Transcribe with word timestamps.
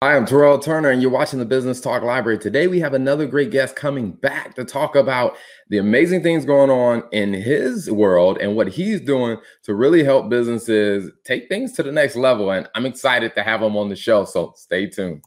Hi, 0.00 0.14
I'm 0.14 0.26
Terrell 0.26 0.60
Turner, 0.60 0.90
and 0.90 1.02
you're 1.02 1.10
watching 1.10 1.40
the 1.40 1.44
Business 1.44 1.80
Talk 1.80 2.04
Library. 2.04 2.38
Today, 2.38 2.68
we 2.68 2.78
have 2.78 2.94
another 2.94 3.26
great 3.26 3.50
guest 3.50 3.74
coming 3.74 4.12
back 4.12 4.54
to 4.54 4.64
talk 4.64 4.94
about 4.94 5.36
the 5.70 5.78
amazing 5.78 6.22
things 6.22 6.44
going 6.44 6.70
on 6.70 7.02
in 7.10 7.32
his 7.32 7.90
world 7.90 8.38
and 8.40 8.54
what 8.54 8.68
he's 8.68 9.00
doing 9.00 9.38
to 9.64 9.74
really 9.74 10.04
help 10.04 10.28
businesses 10.28 11.10
take 11.24 11.48
things 11.48 11.72
to 11.72 11.82
the 11.82 11.90
next 11.90 12.14
level. 12.14 12.52
And 12.52 12.68
I'm 12.76 12.86
excited 12.86 13.34
to 13.34 13.42
have 13.42 13.60
him 13.60 13.76
on 13.76 13.88
the 13.88 13.96
show, 13.96 14.24
so 14.24 14.52
stay 14.54 14.86
tuned. 14.86 15.24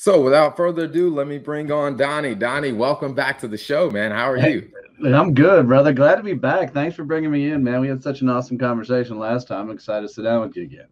So, 0.00 0.18
without 0.18 0.56
further 0.56 0.84
ado, 0.84 1.10
let 1.10 1.26
me 1.26 1.36
bring 1.36 1.70
on 1.70 1.98
Donnie. 1.98 2.34
Donnie, 2.34 2.72
welcome 2.72 3.12
back 3.12 3.38
to 3.40 3.46
the 3.46 3.58
show, 3.58 3.90
man. 3.90 4.12
How 4.12 4.30
are 4.30 4.38
you? 4.38 4.72
I'm 5.04 5.34
good, 5.34 5.68
brother. 5.68 5.92
Glad 5.92 6.14
to 6.14 6.22
be 6.22 6.32
back. 6.32 6.72
Thanks 6.72 6.96
for 6.96 7.04
bringing 7.04 7.30
me 7.30 7.50
in, 7.50 7.62
man. 7.62 7.82
We 7.82 7.88
had 7.88 8.02
such 8.02 8.22
an 8.22 8.30
awesome 8.30 8.56
conversation 8.56 9.18
last 9.18 9.46
time. 9.46 9.68
I'm 9.68 9.70
excited 9.72 10.08
to 10.08 10.14
sit 10.14 10.22
down 10.22 10.40
with 10.40 10.56
you 10.56 10.62
again. 10.62 10.86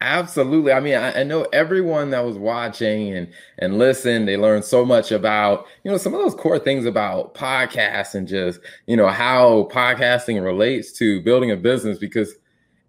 Absolutely. 0.00 0.72
I 0.72 0.80
mean, 0.80 0.94
I, 0.94 1.20
I, 1.20 1.24
know 1.24 1.42
everyone 1.52 2.08
that 2.12 2.24
was 2.24 2.38
watching 2.38 3.12
and 3.12 3.30
and 3.58 3.76
listen, 3.78 4.24
they 4.24 4.38
learned 4.38 4.64
so 4.64 4.82
much 4.82 5.12
about, 5.12 5.66
you 5.84 5.90
know, 5.90 5.98
some 5.98 6.14
of 6.14 6.20
those 6.20 6.34
core 6.34 6.58
things 6.58 6.86
about 6.86 7.34
podcasts 7.34 8.14
and 8.14 8.26
just, 8.26 8.60
you 8.86 8.96
know, 8.96 9.08
how 9.08 9.68
podcasting 9.70 10.42
relates 10.42 10.90
to 10.92 11.20
building 11.20 11.50
a 11.50 11.56
business 11.56 11.98
because 11.98 12.34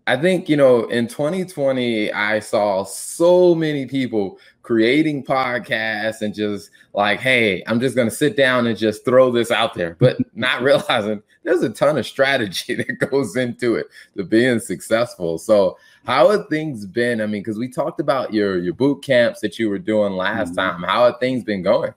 I 0.06 0.18
think, 0.18 0.50
you 0.50 0.58
know, 0.58 0.86
in 0.86 1.08
2020, 1.08 2.12
I 2.12 2.40
saw 2.40 2.84
so 2.84 3.56
many 3.56 3.86
people 3.86 4.38
creating 4.64 5.24
podcasts 5.24 6.22
and 6.22 6.34
just 6.34 6.72
like, 6.94 7.20
hey, 7.20 7.64
I'm 7.68 7.80
just 7.80 7.96
going 7.96 8.10
to 8.10 8.16
sit 8.16 8.36
down 8.36 8.66
and 8.66 8.78
just 8.78 9.06
throw 9.06 9.30
this 9.30 9.52
out 9.52 9.74
there, 9.74 9.96
but 10.00 10.18
not 10.36 10.62
realizing 10.62 11.22
there's 11.44 11.62
a 11.62 11.70
ton 11.70 11.98
of 11.98 12.08
strategy 12.08 12.76
that 12.76 13.10
goes 13.10 13.36
into 13.36 13.76
it 13.76 13.88
to 14.18 14.24
being 14.24 14.60
successful. 14.60 15.38
So, 15.38 15.78
how 16.06 16.32
have 16.32 16.48
things 16.50 16.86
been? 16.86 17.22
I 17.22 17.28
mean, 17.28 17.42
because 17.42 17.58
we 17.58 17.70
talked 17.70 18.00
about 18.00 18.34
your 18.34 18.58
your 18.58 18.74
boot 18.74 19.04
camps 19.04 19.40
that 19.42 19.60
you 19.60 19.70
were 19.70 19.80
doing 19.80 20.14
last 20.14 20.50
mm-hmm. 20.50 20.82
time. 20.82 20.84
How 20.84 21.06
have 21.06 21.20
things 21.20 21.44
been 21.44 21.62
going? 21.62 21.94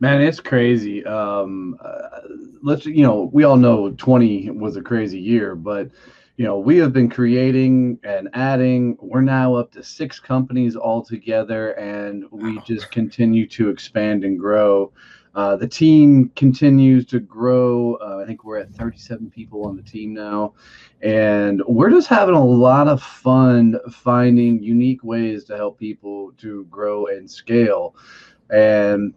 Man, 0.00 0.20
it's 0.20 0.40
crazy. 0.40 1.04
Um, 1.06 1.78
uh, 1.80 2.20
let's 2.62 2.84
you 2.84 3.04
know, 3.04 3.30
we 3.32 3.44
all 3.44 3.56
know 3.56 3.90
20 3.92 4.50
was 4.50 4.76
a 4.76 4.82
crazy 4.82 5.20
year, 5.20 5.54
but 5.54 5.88
you 6.36 6.44
know, 6.44 6.58
we 6.58 6.78
have 6.78 6.92
been 6.92 7.08
creating 7.08 7.98
and 8.02 8.28
adding. 8.32 8.96
We're 9.00 9.20
now 9.20 9.54
up 9.54 9.70
to 9.72 9.84
six 9.84 10.18
companies 10.18 10.76
altogether, 10.76 11.72
and 11.72 12.24
we 12.30 12.58
just 12.60 12.90
continue 12.90 13.46
to 13.48 13.68
expand 13.68 14.24
and 14.24 14.38
grow. 14.38 14.92
Uh, 15.34 15.56
the 15.56 15.66
team 15.66 16.30
continues 16.36 17.06
to 17.06 17.18
grow. 17.18 17.94
Uh, 17.96 18.18
I 18.22 18.26
think 18.26 18.44
we're 18.44 18.58
at 18.58 18.72
37 18.72 19.30
people 19.30 19.64
on 19.64 19.76
the 19.76 19.82
team 19.82 20.14
now. 20.14 20.54
And 21.02 21.60
we're 21.66 21.90
just 21.90 22.06
having 22.06 22.36
a 22.36 22.44
lot 22.44 22.86
of 22.86 23.02
fun 23.02 23.76
finding 23.90 24.62
unique 24.62 25.02
ways 25.02 25.44
to 25.44 25.56
help 25.56 25.78
people 25.78 26.32
to 26.38 26.64
grow 26.66 27.06
and 27.06 27.28
scale. 27.28 27.96
And 28.50 29.12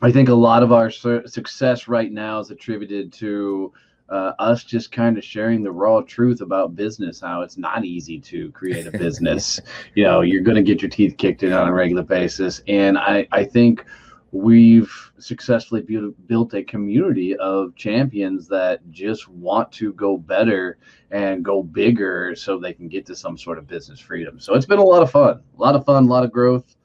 I 0.00 0.10
think 0.10 0.28
a 0.28 0.34
lot 0.34 0.64
of 0.64 0.72
our 0.72 0.90
su- 0.90 1.26
success 1.26 1.86
right 1.86 2.10
now 2.10 2.40
is 2.40 2.50
attributed 2.50 3.12
to 3.14 3.72
uh, 4.12 4.34
us 4.38 4.62
just 4.62 4.92
kind 4.92 5.16
of 5.16 5.24
sharing 5.24 5.62
the 5.62 5.72
raw 5.72 6.02
truth 6.02 6.42
about 6.42 6.76
business, 6.76 7.20
how 7.20 7.40
it's 7.40 7.56
not 7.56 7.84
easy 7.84 8.20
to 8.20 8.50
create 8.52 8.86
a 8.86 8.90
business. 8.98 9.58
you 9.94 10.04
know, 10.04 10.20
you're 10.20 10.42
going 10.42 10.56
to 10.56 10.62
get 10.62 10.82
your 10.82 10.90
teeth 10.90 11.16
kicked 11.16 11.42
in 11.42 11.52
on 11.52 11.66
a 11.66 11.72
regular 11.72 12.02
basis. 12.02 12.60
And 12.68 12.98
I, 12.98 13.26
I 13.32 13.44
think 13.44 13.86
we've 14.30 14.92
successfully 15.18 15.80
built, 15.80 16.14
built 16.26 16.54
a 16.54 16.62
community 16.62 17.34
of 17.36 17.74
champions 17.74 18.46
that 18.48 18.80
just 18.90 19.28
want 19.28 19.72
to 19.72 19.94
go 19.94 20.18
better 20.18 20.78
and 21.10 21.42
go 21.42 21.62
bigger 21.62 22.36
so 22.36 22.58
they 22.58 22.74
can 22.74 22.88
get 22.88 23.06
to 23.06 23.16
some 23.16 23.38
sort 23.38 23.56
of 23.56 23.66
business 23.66 23.98
freedom. 23.98 24.38
So 24.38 24.54
it's 24.54 24.66
been 24.66 24.78
a 24.78 24.84
lot 24.84 25.02
of 25.02 25.10
fun, 25.10 25.40
a 25.56 25.60
lot 25.60 25.74
of 25.74 25.86
fun, 25.86 26.04
a 26.04 26.06
lot 26.06 26.24
of 26.24 26.32
growth 26.32 26.76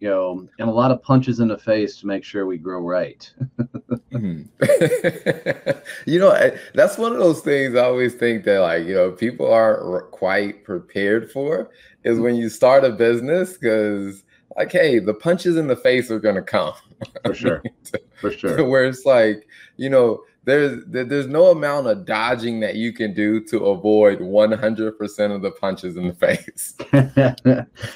you 0.00 0.08
know, 0.08 0.48
and 0.58 0.68
a 0.68 0.72
lot 0.72 0.90
of 0.90 1.02
punches 1.02 1.40
in 1.40 1.48
the 1.48 1.58
face 1.58 1.98
to 1.98 2.06
make 2.06 2.24
sure 2.24 2.46
we 2.46 2.56
grow 2.56 2.80
right. 2.80 3.30
mm-hmm. 4.10 4.42
you 6.10 6.18
know, 6.18 6.50
that's 6.74 6.96
one 6.96 7.12
of 7.12 7.18
those 7.18 7.42
things 7.42 7.76
I 7.76 7.84
always 7.84 8.14
think 8.14 8.44
that, 8.44 8.60
like, 8.60 8.86
you 8.86 8.94
know, 8.94 9.12
people 9.12 9.52
aren't 9.52 10.10
quite 10.10 10.64
prepared 10.64 11.30
for 11.30 11.70
is 12.02 12.18
when 12.18 12.34
you 12.34 12.48
start 12.48 12.82
a 12.82 12.90
business 12.90 13.58
because, 13.58 14.24
like, 14.56 14.72
hey, 14.72 15.00
the 15.00 15.12
punches 15.12 15.58
in 15.58 15.66
the 15.66 15.76
face 15.76 16.10
are 16.10 16.18
going 16.18 16.34
to 16.34 16.42
come. 16.42 16.72
For 17.24 17.34
sure. 17.34 17.62
For 18.20 18.30
sure. 18.30 18.66
Where 18.68 18.84
it's 18.84 19.06
like, 19.06 19.46
you 19.76 19.88
know, 19.88 20.22
there's 20.44 20.82
there's 20.86 21.26
no 21.26 21.46
amount 21.46 21.86
of 21.86 22.04
dodging 22.04 22.60
that 22.60 22.74
you 22.74 22.92
can 22.92 23.14
do 23.14 23.40
to 23.44 23.66
avoid 23.66 24.18
100% 24.18 25.34
of 25.34 25.42
the 25.42 25.50
punches 25.52 25.96
in 25.96 26.08
the 26.08 26.14
face. 26.14 26.74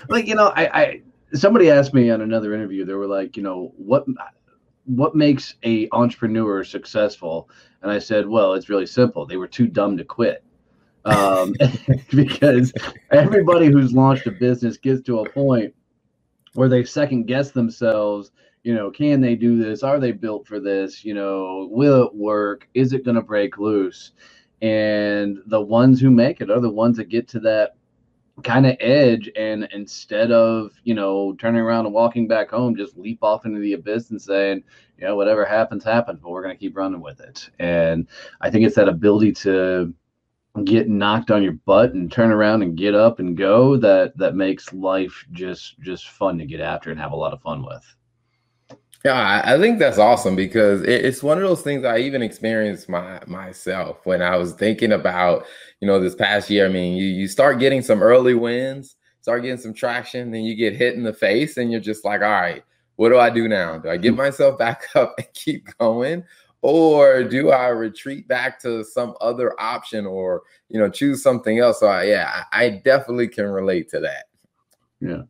like, 0.08 0.26
you 0.26 0.34
know, 0.34 0.52
I, 0.54 0.80
I 0.80 1.02
somebody 1.34 1.70
asked 1.70 1.94
me 1.94 2.10
on 2.10 2.20
another 2.22 2.54
interview 2.54 2.84
they 2.84 2.94
were 2.94 3.06
like 3.06 3.36
you 3.36 3.42
know 3.42 3.72
what 3.76 4.04
what 4.86 5.14
makes 5.14 5.54
a 5.64 5.88
entrepreneur 5.92 6.62
successful? 6.62 7.48
And 7.82 7.90
i 7.90 7.98
said 7.98 8.28
well 8.28 8.54
it's 8.54 8.68
really 8.68 8.86
simple. 8.86 9.26
They 9.26 9.36
were 9.36 9.48
too 9.48 9.66
dumb 9.66 9.96
to 9.96 10.04
quit. 10.04 10.44
Um, 11.06 11.54
because 12.10 12.72
everybody 13.10 13.66
who's 13.66 13.92
launched 13.92 14.26
a 14.26 14.30
business 14.32 14.78
gets 14.78 15.02
to 15.02 15.20
a 15.20 15.30
point 15.30 15.74
where 16.54 16.68
they 16.68 16.84
second 16.84 17.24
guess 17.26 17.50
themselves 17.50 18.30
you 18.62 18.74
know 18.74 18.90
can 18.90 19.20
they 19.20 19.34
do 19.34 19.58
this? 19.62 19.82
Are 19.82 20.00
they 20.00 20.12
built 20.12 20.46
for 20.46 20.60
this? 20.60 21.04
You 21.04 21.14
know 21.14 21.68
will 21.70 22.04
it 22.04 22.14
work? 22.14 22.68
Is 22.74 22.92
it 22.92 23.04
going 23.04 23.16
to 23.16 23.22
break 23.22 23.58
loose? 23.58 24.12
And 24.62 25.38
the 25.46 25.60
ones 25.60 26.00
who 26.00 26.10
make 26.10 26.40
it 26.40 26.50
are 26.50 26.60
the 26.60 26.70
ones 26.70 26.96
that 26.96 27.10
get 27.10 27.28
to 27.28 27.40
that 27.40 27.76
kind 28.42 28.66
of 28.66 28.76
edge 28.80 29.30
and 29.36 29.68
instead 29.72 30.32
of 30.32 30.72
you 30.82 30.94
know 30.94 31.34
turning 31.34 31.60
around 31.60 31.86
and 31.86 31.94
walking 31.94 32.26
back 32.26 32.50
home 32.50 32.74
just 32.74 32.96
leap 32.96 33.22
off 33.22 33.46
into 33.46 33.60
the 33.60 33.74
abyss 33.74 34.10
and 34.10 34.20
saying 34.20 34.62
you 34.98 35.04
know 35.06 35.14
whatever 35.14 35.44
happens 35.44 35.84
happens 35.84 36.18
but 36.20 36.30
we're 36.30 36.42
going 36.42 36.54
to 36.54 36.60
keep 36.60 36.76
running 36.76 37.00
with 37.00 37.20
it. 37.20 37.48
And 37.60 38.08
i 38.40 38.50
think 38.50 38.66
it's 38.66 38.76
that 38.76 38.88
ability 38.88 39.32
to 39.32 39.94
get 40.64 40.88
knocked 40.88 41.30
on 41.30 41.42
your 41.42 41.52
butt 41.52 41.94
and 41.94 42.10
turn 42.10 42.30
around 42.30 42.62
and 42.62 42.76
get 42.76 42.94
up 42.94 43.18
and 43.18 43.36
go 43.36 43.76
that 43.76 44.16
that 44.16 44.36
makes 44.36 44.72
life 44.72 45.24
just 45.32 45.80
just 45.80 46.08
fun 46.08 46.38
to 46.38 46.46
get 46.46 46.60
after 46.60 46.90
and 46.90 47.00
have 47.00 47.12
a 47.12 47.16
lot 47.16 47.32
of 47.32 47.42
fun 47.42 47.64
with 47.64 47.96
yeah, 49.04 49.42
I 49.44 49.58
think 49.58 49.78
that's 49.78 49.98
awesome 49.98 50.34
because 50.34 50.80
it's 50.82 51.22
one 51.22 51.36
of 51.36 51.44
those 51.44 51.60
things 51.60 51.84
I 51.84 51.98
even 51.98 52.22
experienced 52.22 52.88
my 52.88 53.20
myself 53.26 53.98
when 54.04 54.22
I 54.22 54.36
was 54.36 54.54
thinking 54.54 54.92
about, 54.92 55.44
you 55.80 55.86
know, 55.86 56.00
this 56.00 56.14
past 56.14 56.48
year. 56.48 56.64
I 56.64 56.70
mean, 56.70 56.96
you 56.96 57.04
you 57.04 57.28
start 57.28 57.58
getting 57.58 57.82
some 57.82 58.02
early 58.02 58.32
wins, 58.32 58.96
start 59.20 59.42
getting 59.42 59.58
some 59.58 59.74
traction, 59.74 60.30
then 60.30 60.42
you 60.42 60.54
get 60.54 60.74
hit 60.74 60.94
in 60.94 61.02
the 61.02 61.12
face, 61.12 61.58
and 61.58 61.70
you're 61.70 61.82
just 61.82 62.02
like, 62.02 62.22
all 62.22 62.30
right, 62.30 62.64
what 62.96 63.10
do 63.10 63.18
I 63.18 63.28
do 63.28 63.46
now? 63.46 63.76
Do 63.76 63.90
I 63.90 63.98
get 63.98 64.12
mm-hmm. 64.12 64.22
myself 64.22 64.58
back 64.58 64.84
up 64.94 65.14
and 65.18 65.26
keep 65.34 65.68
going? 65.78 66.24
Or 66.62 67.22
do 67.24 67.50
I 67.50 67.68
retreat 67.68 68.26
back 68.26 68.58
to 68.62 68.82
some 68.84 69.14
other 69.20 69.52
option 69.60 70.06
or, 70.06 70.44
you 70.70 70.80
know, 70.80 70.88
choose 70.88 71.22
something 71.22 71.58
else? 71.58 71.80
So 71.80 71.88
I, 71.88 72.04
yeah, 72.04 72.44
I 72.52 72.80
definitely 72.82 73.28
can 73.28 73.44
relate 73.44 73.90
to 73.90 74.00
that. 74.00 74.24
Yeah. 74.98 75.24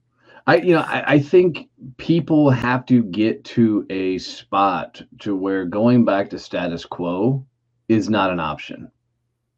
I 0.47 0.57
you 0.57 0.75
know 0.75 0.81
I, 0.81 1.15
I, 1.15 1.19
think 1.19 1.69
people 1.97 2.51
have 2.51 2.85
to 2.87 3.03
get 3.03 3.45
to 3.47 3.87
a 3.89 4.19
spot 4.19 5.03
to 5.21 5.35
where 5.35 5.65
going 5.65 6.05
back 6.05 6.31
to 6.31 6.39
status 6.39 6.85
quo 6.85 7.47
is 7.89 8.11
not 8.11 8.31
an 8.31 8.41
option, 8.41 8.91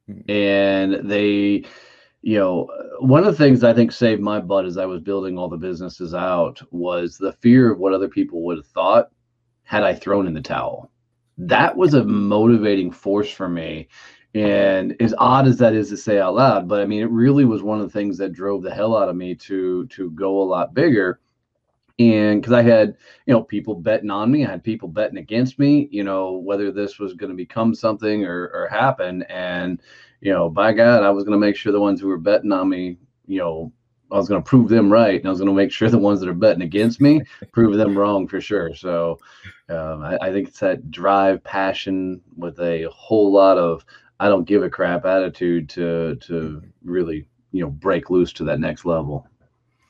mm-hmm. 0.08 0.30
and 0.30 1.10
they 1.10 1.64
you 2.22 2.38
know 2.38 2.68
one 3.00 3.24
of 3.24 3.26
the 3.26 3.44
things 3.44 3.64
I 3.64 3.74
think 3.74 3.90
saved 3.90 4.22
my 4.22 4.40
butt 4.40 4.64
as 4.64 4.78
I 4.78 4.86
was 4.86 5.00
building 5.00 5.38
all 5.38 5.48
the 5.48 5.56
businesses 5.56 6.14
out 6.14 6.62
was 6.70 7.18
the 7.18 7.32
fear 7.32 7.72
of 7.72 7.78
what 7.78 7.92
other 7.92 8.08
people 8.08 8.42
would 8.44 8.58
have 8.58 8.66
thought 8.66 9.10
had 9.64 9.82
I 9.82 9.94
thrown 9.94 10.28
in 10.28 10.34
the 10.34 10.40
towel. 10.40 10.90
That 11.38 11.76
was 11.76 11.94
a 11.94 12.04
motivating 12.04 12.92
force 12.92 13.30
for 13.30 13.48
me 13.48 13.88
and 14.36 14.96
as 15.00 15.14
odd 15.16 15.46
as 15.46 15.56
that 15.58 15.74
is 15.74 15.88
to 15.88 15.96
say 15.96 16.18
out 16.18 16.34
loud, 16.34 16.68
but 16.68 16.80
I 16.80 16.86
mean, 16.86 17.00
it 17.02 17.10
really 17.10 17.44
was 17.44 17.62
one 17.62 17.80
of 17.80 17.86
the 17.86 17.98
things 17.98 18.18
that 18.18 18.32
drove 18.32 18.62
the 18.62 18.74
hell 18.74 18.96
out 18.96 19.08
of 19.08 19.16
me 19.16 19.34
to 19.34 19.86
to 19.86 20.10
go 20.10 20.42
a 20.42 20.44
lot 20.44 20.74
bigger. 20.74 21.20
And 21.98 22.42
because 22.42 22.52
I 22.52 22.60
had, 22.60 22.96
you 23.24 23.32
know, 23.32 23.42
people 23.42 23.74
betting 23.74 24.10
on 24.10 24.30
me, 24.30 24.44
I 24.44 24.50
had 24.50 24.62
people 24.62 24.88
betting 24.88 25.16
against 25.16 25.58
me, 25.58 25.88
you 25.90 26.04
know, 26.04 26.32
whether 26.32 26.70
this 26.70 26.98
was 26.98 27.14
going 27.14 27.30
to 27.30 27.36
become 27.36 27.74
something 27.74 28.26
or, 28.26 28.50
or 28.52 28.68
happen. 28.68 29.22
And, 29.30 29.80
you 30.20 30.30
know, 30.30 30.50
by 30.50 30.74
God, 30.74 31.02
I 31.02 31.08
was 31.08 31.24
going 31.24 31.32
to 31.32 31.46
make 31.46 31.56
sure 31.56 31.72
the 31.72 31.80
ones 31.80 31.98
who 31.98 32.08
were 32.08 32.18
betting 32.18 32.52
on 32.52 32.68
me, 32.68 32.98
you 33.26 33.38
know, 33.38 33.72
I 34.10 34.16
was 34.16 34.28
going 34.28 34.42
to 34.42 34.48
prove 34.48 34.68
them 34.68 34.92
right, 34.92 35.18
and 35.18 35.26
I 35.26 35.30
was 35.30 35.40
going 35.40 35.50
to 35.50 35.56
make 35.56 35.72
sure 35.72 35.88
the 35.88 35.98
ones 35.98 36.20
that 36.20 36.28
are 36.28 36.34
betting 36.34 36.62
against 36.62 37.00
me 37.00 37.22
prove 37.52 37.76
them 37.76 37.98
wrong 37.98 38.28
for 38.28 38.40
sure. 38.40 38.72
So, 38.74 39.18
um, 39.68 40.02
I, 40.02 40.16
I, 40.22 40.30
think 40.30 40.46
it's 40.46 40.60
that 40.60 40.92
drive, 40.92 41.42
passion, 41.42 42.20
with 42.36 42.60
a 42.60 42.88
whole 42.92 43.32
lot 43.32 43.58
of 43.58 43.84
I 44.18 44.28
don't 44.28 44.44
give 44.44 44.62
a 44.62 44.70
crap 44.70 45.04
attitude 45.04 45.68
to 45.70 46.16
to 46.16 46.32
mm-hmm. 46.32 46.66
really 46.90 47.26
you 47.52 47.62
know 47.62 47.70
break 47.70 48.10
loose 48.10 48.32
to 48.34 48.44
that 48.44 48.60
next 48.60 48.84
level. 48.84 49.28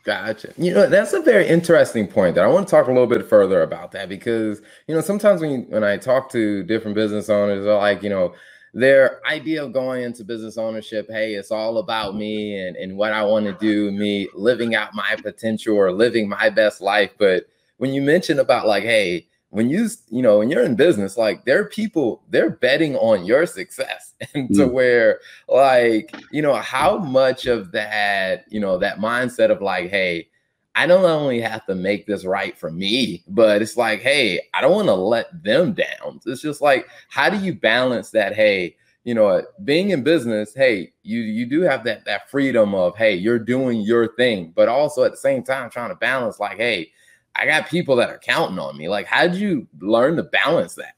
Gotcha. 0.04 0.52
You 0.56 0.72
know, 0.72 0.88
that's 0.88 1.12
a 1.14 1.20
very 1.20 1.48
interesting 1.48 2.06
point 2.06 2.36
that 2.36 2.44
I 2.44 2.46
want 2.46 2.68
to 2.68 2.70
talk 2.70 2.86
a 2.86 2.92
little 2.92 3.08
bit 3.08 3.28
further 3.28 3.62
about 3.62 3.90
that 3.90 4.08
because, 4.08 4.62
you 4.86 4.94
know, 4.94 5.00
sometimes 5.00 5.40
when, 5.40 5.50
you, 5.50 5.58
when 5.68 5.82
I 5.82 5.96
talk 5.96 6.30
to 6.30 6.62
different 6.62 6.94
business 6.94 7.28
owners, 7.28 7.64
they're 7.64 7.74
like, 7.74 8.04
you 8.04 8.10
know, 8.10 8.32
their 8.72 9.20
idea 9.26 9.64
of 9.64 9.72
going 9.72 10.04
into 10.04 10.22
business 10.22 10.58
ownership, 10.58 11.08
hey, 11.10 11.34
it's 11.34 11.50
all 11.50 11.78
about 11.78 12.14
me 12.14 12.56
and, 12.56 12.76
and 12.76 12.96
what 12.96 13.12
I 13.12 13.24
want 13.24 13.46
to 13.46 13.52
do, 13.54 13.90
me 13.90 14.28
living 14.32 14.76
out 14.76 14.94
my 14.94 15.16
potential 15.16 15.74
or 15.74 15.90
living 15.90 16.28
my 16.28 16.50
best 16.50 16.80
life. 16.80 17.10
But 17.18 17.46
when 17.78 17.92
you 17.92 18.00
mention 18.00 18.38
about 18.38 18.68
like, 18.68 18.84
hey, 18.84 19.26
when 19.50 19.70
you 19.70 19.88
you 20.08 20.22
know 20.22 20.38
when 20.38 20.50
you're 20.50 20.64
in 20.64 20.74
business 20.74 21.16
like 21.16 21.44
there 21.44 21.60
are 21.60 21.68
people 21.68 22.22
they're 22.30 22.50
betting 22.50 22.96
on 22.96 23.24
your 23.24 23.46
success 23.46 24.14
and 24.34 24.48
to 24.54 24.66
mm. 24.66 24.72
where 24.72 25.20
like 25.48 26.14
you 26.32 26.42
know 26.42 26.54
how 26.54 26.98
much 26.98 27.46
of 27.46 27.72
that 27.72 28.44
you 28.48 28.60
know 28.60 28.78
that 28.78 28.98
mindset 28.98 29.50
of 29.50 29.62
like 29.62 29.88
hey 29.88 30.28
i 30.74 30.86
don't 30.86 31.04
only 31.04 31.40
have 31.40 31.64
to 31.66 31.74
make 31.74 32.06
this 32.06 32.24
right 32.24 32.58
for 32.58 32.70
me 32.70 33.22
but 33.28 33.62
it's 33.62 33.76
like 33.76 34.00
hey 34.00 34.40
i 34.52 34.60
don't 34.60 34.72
want 34.72 34.88
to 34.88 34.94
let 34.94 35.42
them 35.42 35.72
down 35.72 36.20
it's 36.26 36.42
just 36.42 36.60
like 36.60 36.88
how 37.08 37.30
do 37.30 37.38
you 37.38 37.54
balance 37.54 38.10
that 38.10 38.34
hey 38.34 38.74
you 39.04 39.14
know 39.14 39.42
being 39.64 39.90
in 39.90 40.02
business 40.02 40.52
hey 40.54 40.92
you 41.02 41.20
you 41.20 41.46
do 41.46 41.60
have 41.60 41.84
that 41.84 42.04
that 42.04 42.28
freedom 42.28 42.74
of 42.74 42.96
hey 42.96 43.14
you're 43.14 43.38
doing 43.38 43.80
your 43.80 44.14
thing 44.16 44.52
but 44.56 44.68
also 44.68 45.04
at 45.04 45.12
the 45.12 45.16
same 45.16 45.42
time 45.42 45.70
trying 45.70 45.88
to 45.88 45.94
balance 45.94 46.40
like 46.40 46.56
hey 46.56 46.90
I 47.38 47.46
got 47.46 47.68
people 47.68 47.96
that 47.96 48.10
are 48.10 48.18
counting 48.18 48.58
on 48.58 48.76
me. 48.76 48.88
Like, 48.88 49.06
how 49.06 49.26
did 49.26 49.36
you 49.36 49.66
learn 49.80 50.16
to 50.16 50.22
balance 50.24 50.74
that? 50.74 50.94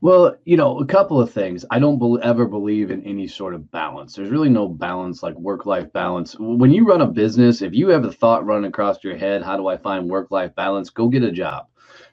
Well, 0.00 0.34
you 0.44 0.56
know, 0.56 0.80
a 0.80 0.86
couple 0.86 1.20
of 1.20 1.32
things. 1.32 1.64
I 1.70 1.78
don't 1.78 1.98
be- 1.98 2.22
ever 2.22 2.46
believe 2.46 2.90
in 2.90 3.04
any 3.04 3.28
sort 3.28 3.54
of 3.54 3.70
balance. 3.70 4.14
There's 4.14 4.30
really 4.30 4.48
no 4.48 4.68
balance 4.68 5.22
like 5.22 5.36
work 5.36 5.64
life 5.64 5.92
balance. 5.92 6.34
When 6.38 6.72
you 6.72 6.84
run 6.84 7.02
a 7.02 7.06
business, 7.06 7.62
if 7.62 7.72
you 7.72 7.88
have 7.88 8.04
a 8.04 8.12
thought 8.12 8.44
running 8.44 8.68
across 8.68 9.04
your 9.04 9.16
head, 9.16 9.42
how 9.42 9.56
do 9.56 9.68
I 9.68 9.76
find 9.76 10.10
work 10.10 10.30
life 10.30 10.54
balance? 10.56 10.90
Go 10.90 11.08
get 11.08 11.22
a 11.22 11.30
job. 11.30 11.66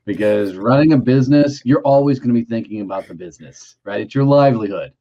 Because 0.06 0.56
running 0.56 0.94
a 0.94 0.98
business, 0.98 1.62
you're 1.66 1.82
always 1.82 2.20
going 2.20 2.34
to 2.34 2.40
be 2.40 2.46
thinking 2.46 2.82
about 2.82 3.08
the 3.08 3.16
business, 3.16 3.76
right? 3.84 4.02
It's 4.02 4.16
your 4.16 4.24
livelihood 4.24 4.94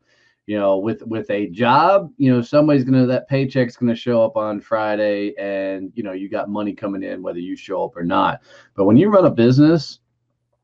you 0.48 0.58
know 0.58 0.78
with 0.78 1.02
with 1.02 1.30
a 1.30 1.46
job 1.50 2.10
you 2.16 2.34
know 2.34 2.40
somebody's 2.40 2.82
gonna 2.82 3.04
that 3.04 3.28
paycheck's 3.28 3.76
gonna 3.76 3.94
show 3.94 4.24
up 4.24 4.34
on 4.34 4.58
friday 4.58 5.34
and 5.38 5.92
you 5.94 6.02
know 6.02 6.12
you 6.12 6.30
got 6.30 6.48
money 6.48 6.72
coming 6.72 7.02
in 7.02 7.22
whether 7.22 7.38
you 7.38 7.54
show 7.54 7.84
up 7.84 7.94
or 7.94 8.02
not. 8.02 8.40
But 8.74 8.86
when 8.86 8.96
you 8.96 9.10
run 9.10 9.26
a 9.26 9.30
business 9.30 10.00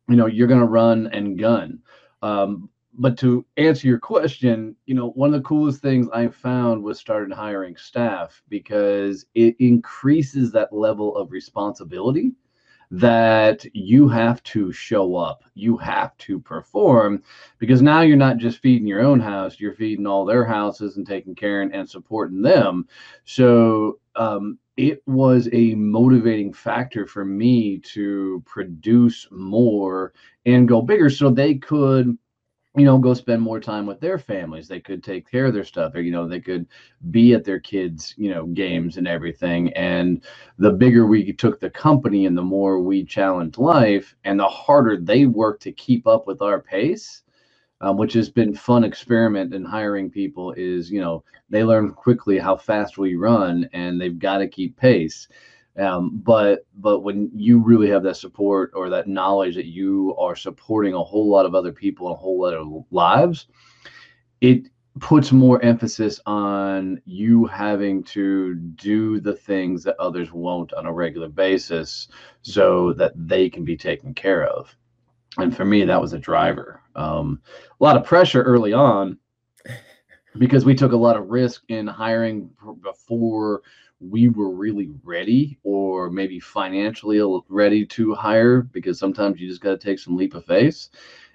you 0.08 0.16
know 0.16 0.24
you're 0.24 0.48
gonna 0.48 0.64
run 0.64 1.08
and 1.08 1.38
gun. 1.38 1.80
Um, 2.22 2.70
but 2.94 3.18
to 3.18 3.44
answer 3.58 3.86
your 3.86 3.98
question 3.98 4.74
you 4.86 4.94
know 4.94 5.10
one 5.10 5.34
of 5.34 5.42
the 5.42 5.46
coolest 5.46 5.82
things 5.82 6.08
i 6.14 6.28
found 6.28 6.82
was 6.82 6.98
started 6.98 7.34
hiring 7.34 7.76
staff 7.76 8.40
because 8.48 9.26
it 9.34 9.54
increases 9.58 10.50
that 10.52 10.72
level 10.72 11.14
of 11.16 11.30
responsibility 11.30 12.32
that 12.90 13.64
you 13.74 14.08
have 14.08 14.42
to 14.44 14.72
show 14.72 15.16
up, 15.16 15.44
you 15.54 15.76
have 15.76 16.16
to 16.18 16.38
perform 16.38 17.22
because 17.58 17.82
now 17.82 18.02
you're 18.02 18.16
not 18.16 18.36
just 18.36 18.58
feeding 18.58 18.86
your 18.86 19.02
own 19.02 19.20
house, 19.20 19.58
you're 19.58 19.74
feeding 19.74 20.06
all 20.06 20.24
their 20.24 20.44
houses 20.44 20.96
and 20.96 21.06
taking 21.06 21.34
care 21.34 21.62
and, 21.62 21.74
and 21.74 21.88
supporting 21.88 22.42
them. 22.42 22.86
So 23.24 23.98
um, 24.16 24.58
it 24.76 25.02
was 25.06 25.48
a 25.52 25.74
motivating 25.74 26.52
factor 26.52 27.06
for 27.06 27.24
me 27.24 27.78
to 27.78 28.42
produce 28.46 29.26
more 29.30 30.12
and 30.46 30.68
go 30.68 30.82
bigger 30.82 31.08
so 31.10 31.30
they 31.30 31.54
could 31.54 32.18
you 32.76 32.84
know, 32.84 32.98
go 32.98 33.14
spend 33.14 33.40
more 33.40 33.60
time 33.60 33.86
with 33.86 34.00
their 34.00 34.18
families. 34.18 34.66
They 34.66 34.80
could 34.80 35.04
take 35.04 35.30
care 35.30 35.46
of 35.46 35.54
their 35.54 35.64
stuff, 35.64 35.94
or 35.94 36.00
you 36.00 36.10
know, 36.10 36.26
they 36.26 36.40
could 36.40 36.66
be 37.10 37.32
at 37.32 37.44
their 37.44 37.60
kids, 37.60 38.14
you 38.16 38.30
know, 38.30 38.46
games 38.46 38.96
and 38.96 39.06
everything. 39.06 39.72
And 39.74 40.24
the 40.58 40.72
bigger 40.72 41.06
we 41.06 41.32
took 41.32 41.60
the 41.60 41.70
company, 41.70 42.26
and 42.26 42.36
the 42.36 42.42
more 42.42 42.80
we 42.80 43.04
challenged 43.04 43.58
life, 43.58 44.16
and 44.24 44.40
the 44.40 44.48
harder 44.48 44.96
they 44.96 45.26
work 45.26 45.60
to 45.60 45.72
keep 45.72 46.06
up 46.08 46.26
with 46.26 46.42
our 46.42 46.60
pace, 46.60 47.22
um, 47.80 47.96
which 47.96 48.12
has 48.14 48.28
been 48.30 48.54
fun 48.54 48.84
experiment 48.84 49.54
in 49.54 49.64
hiring 49.64 50.10
people. 50.10 50.52
Is 50.56 50.90
you 50.90 51.00
know, 51.00 51.22
they 51.50 51.62
learn 51.64 51.92
quickly 51.92 52.38
how 52.38 52.56
fast 52.56 52.98
we 52.98 53.14
run, 53.14 53.68
and 53.72 54.00
they've 54.00 54.18
got 54.18 54.38
to 54.38 54.48
keep 54.48 54.76
pace. 54.76 55.28
Um, 55.76 56.20
but 56.22 56.66
but 56.76 57.00
when 57.00 57.30
you 57.34 57.58
really 57.58 57.88
have 57.90 58.04
that 58.04 58.16
support 58.16 58.70
or 58.74 58.88
that 58.90 59.08
knowledge 59.08 59.56
that 59.56 59.66
you 59.66 60.14
are 60.18 60.36
supporting 60.36 60.94
a 60.94 61.02
whole 61.02 61.28
lot 61.28 61.46
of 61.46 61.54
other 61.54 61.72
people 61.72 62.06
and 62.06 62.14
a 62.14 62.18
whole 62.18 62.40
lot 62.40 62.54
of 62.54 62.84
lives, 62.92 63.48
it 64.40 64.68
puts 65.00 65.32
more 65.32 65.60
emphasis 65.62 66.20
on 66.26 67.00
you 67.04 67.46
having 67.46 68.04
to 68.04 68.54
do 68.54 69.18
the 69.20 69.34
things 69.34 69.82
that 69.82 69.96
others 69.98 70.32
won't 70.32 70.72
on 70.74 70.86
a 70.86 70.92
regular 70.92 71.28
basis 71.28 72.08
so 72.42 72.92
that 72.92 73.12
they 73.16 73.50
can 73.50 73.64
be 73.64 73.76
taken 73.76 74.14
care 74.14 74.46
of. 74.46 74.74
And 75.38 75.56
for 75.56 75.64
me, 75.64 75.84
that 75.84 76.00
was 76.00 76.12
a 76.12 76.18
driver. 76.18 76.80
Um, 76.94 77.40
a 77.80 77.84
lot 77.84 77.96
of 77.96 78.04
pressure 78.04 78.42
early 78.42 78.72
on 78.72 79.18
because 80.38 80.64
we 80.64 80.76
took 80.76 80.92
a 80.92 80.96
lot 80.96 81.16
of 81.16 81.28
risk 81.28 81.64
in 81.68 81.88
hiring 81.88 82.50
before 82.80 83.62
we 84.00 84.28
were 84.28 84.50
really 84.50 84.90
ready 85.02 85.58
or 85.62 86.10
maybe 86.10 86.40
financially 86.40 87.20
ready 87.48 87.86
to 87.86 88.14
hire 88.14 88.62
because 88.62 88.98
sometimes 88.98 89.40
you 89.40 89.48
just 89.48 89.60
got 89.60 89.78
to 89.80 89.86
take 89.86 89.98
some 89.98 90.16
leap 90.16 90.34
of 90.34 90.44
faith. 90.44 90.88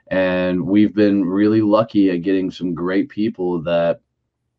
And 0.08 0.66
we've 0.66 0.94
been 0.94 1.24
really 1.24 1.62
lucky 1.62 2.10
at 2.10 2.24
getting 2.24 2.50
some 2.50 2.74
great 2.74 3.10
people 3.10 3.62
that 3.64 4.02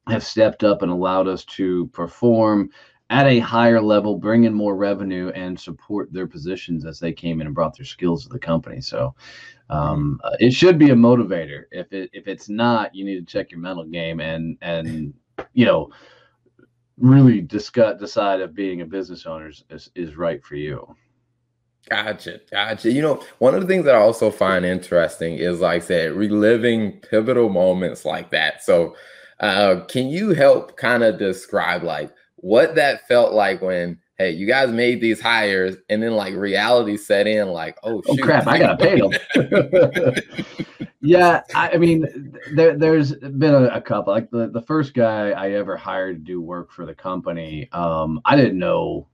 have 0.08 0.24
stepped 0.24 0.64
up 0.64 0.82
and 0.82 0.90
allowed 0.90 1.28
us 1.28 1.44
to 1.44 1.88
perform 1.88 2.70
at 3.10 3.26
a 3.26 3.40
higher 3.40 3.80
level, 3.80 4.16
bring 4.16 4.44
in 4.44 4.54
more 4.54 4.76
revenue, 4.76 5.30
and 5.30 5.58
support 5.58 6.12
their 6.12 6.28
positions 6.28 6.84
as 6.84 7.00
they 7.00 7.12
came 7.12 7.40
in 7.40 7.48
and 7.48 7.54
brought 7.54 7.76
their 7.76 7.84
skills 7.84 8.22
to 8.22 8.28
the 8.28 8.38
company. 8.38 8.80
So 8.80 9.14
um, 9.68 10.20
uh, 10.22 10.36
it 10.38 10.52
should 10.52 10.78
be 10.78 10.90
a 10.90 10.94
motivator. 10.94 11.64
If 11.72 11.92
it 11.92 12.10
if 12.12 12.28
it's 12.28 12.48
not, 12.48 12.94
you 12.94 13.04
need 13.04 13.26
to 13.26 13.32
check 13.32 13.50
your 13.50 13.60
mental 13.60 13.84
game 13.84 14.20
and 14.20 14.56
and 14.62 15.12
you 15.54 15.66
know 15.66 15.90
really 17.00 17.40
discuss, 17.40 17.98
decide 17.98 18.40
if 18.40 18.54
being 18.54 18.82
a 18.82 18.86
business 18.86 19.26
owner 19.26 19.50
is, 19.70 19.90
is 19.94 20.16
right 20.16 20.42
for 20.44 20.56
you. 20.56 20.94
Gotcha. 21.88 22.40
Gotcha. 22.50 22.92
You 22.92 23.02
know, 23.02 23.22
one 23.38 23.54
of 23.54 23.62
the 23.62 23.66
things 23.66 23.84
that 23.86 23.94
I 23.94 23.98
also 23.98 24.30
find 24.30 24.64
interesting 24.64 25.34
is, 25.34 25.60
like 25.60 25.82
I 25.82 25.84
said, 25.84 26.12
reliving 26.12 27.00
pivotal 27.00 27.48
moments 27.48 28.04
like 28.04 28.30
that. 28.30 28.62
So, 28.62 28.94
uh, 29.40 29.84
can 29.88 30.08
you 30.08 30.30
help 30.30 30.76
kind 30.76 31.02
of 31.02 31.18
describe 31.18 31.82
like 31.82 32.12
what 32.36 32.74
that 32.74 33.08
felt 33.08 33.32
like 33.32 33.62
when, 33.62 33.98
hey, 34.18 34.30
you 34.30 34.46
guys 34.46 34.70
made 34.70 35.00
these 35.00 35.20
hires 35.20 35.76
and 35.88 36.02
then 36.02 36.12
like 36.12 36.34
reality 36.34 36.98
set 36.98 37.26
in, 37.26 37.48
like, 37.48 37.76
oh, 37.82 38.02
oh 38.06 38.16
crap, 38.18 38.46
I 38.46 38.58
got 38.58 38.78
to 38.78 38.84
pay 38.84 39.00
them. 39.00 40.76
yeah, 41.02 41.42
I, 41.54 41.78
mean, 41.78 42.36
there, 42.52 42.96
has 42.96 43.14
been 43.14 43.54
a, 43.54 43.64
a, 43.68 43.80
couple. 43.80 44.12
Like 44.12 44.30
the, 44.30 44.48
the 44.48 44.60
first 44.60 44.92
guy 44.92 45.30
I 45.30 45.52
ever 45.52 45.76
hired 45.76 46.16
to 46.16 46.32
do 46.32 46.42
work 46.42 46.70
for 46.70 46.84
the 46.84 46.94
company, 46.94 47.70
um, 47.72 48.20
I 48.26 48.36
didn't 48.36 48.58
know 48.58 49.06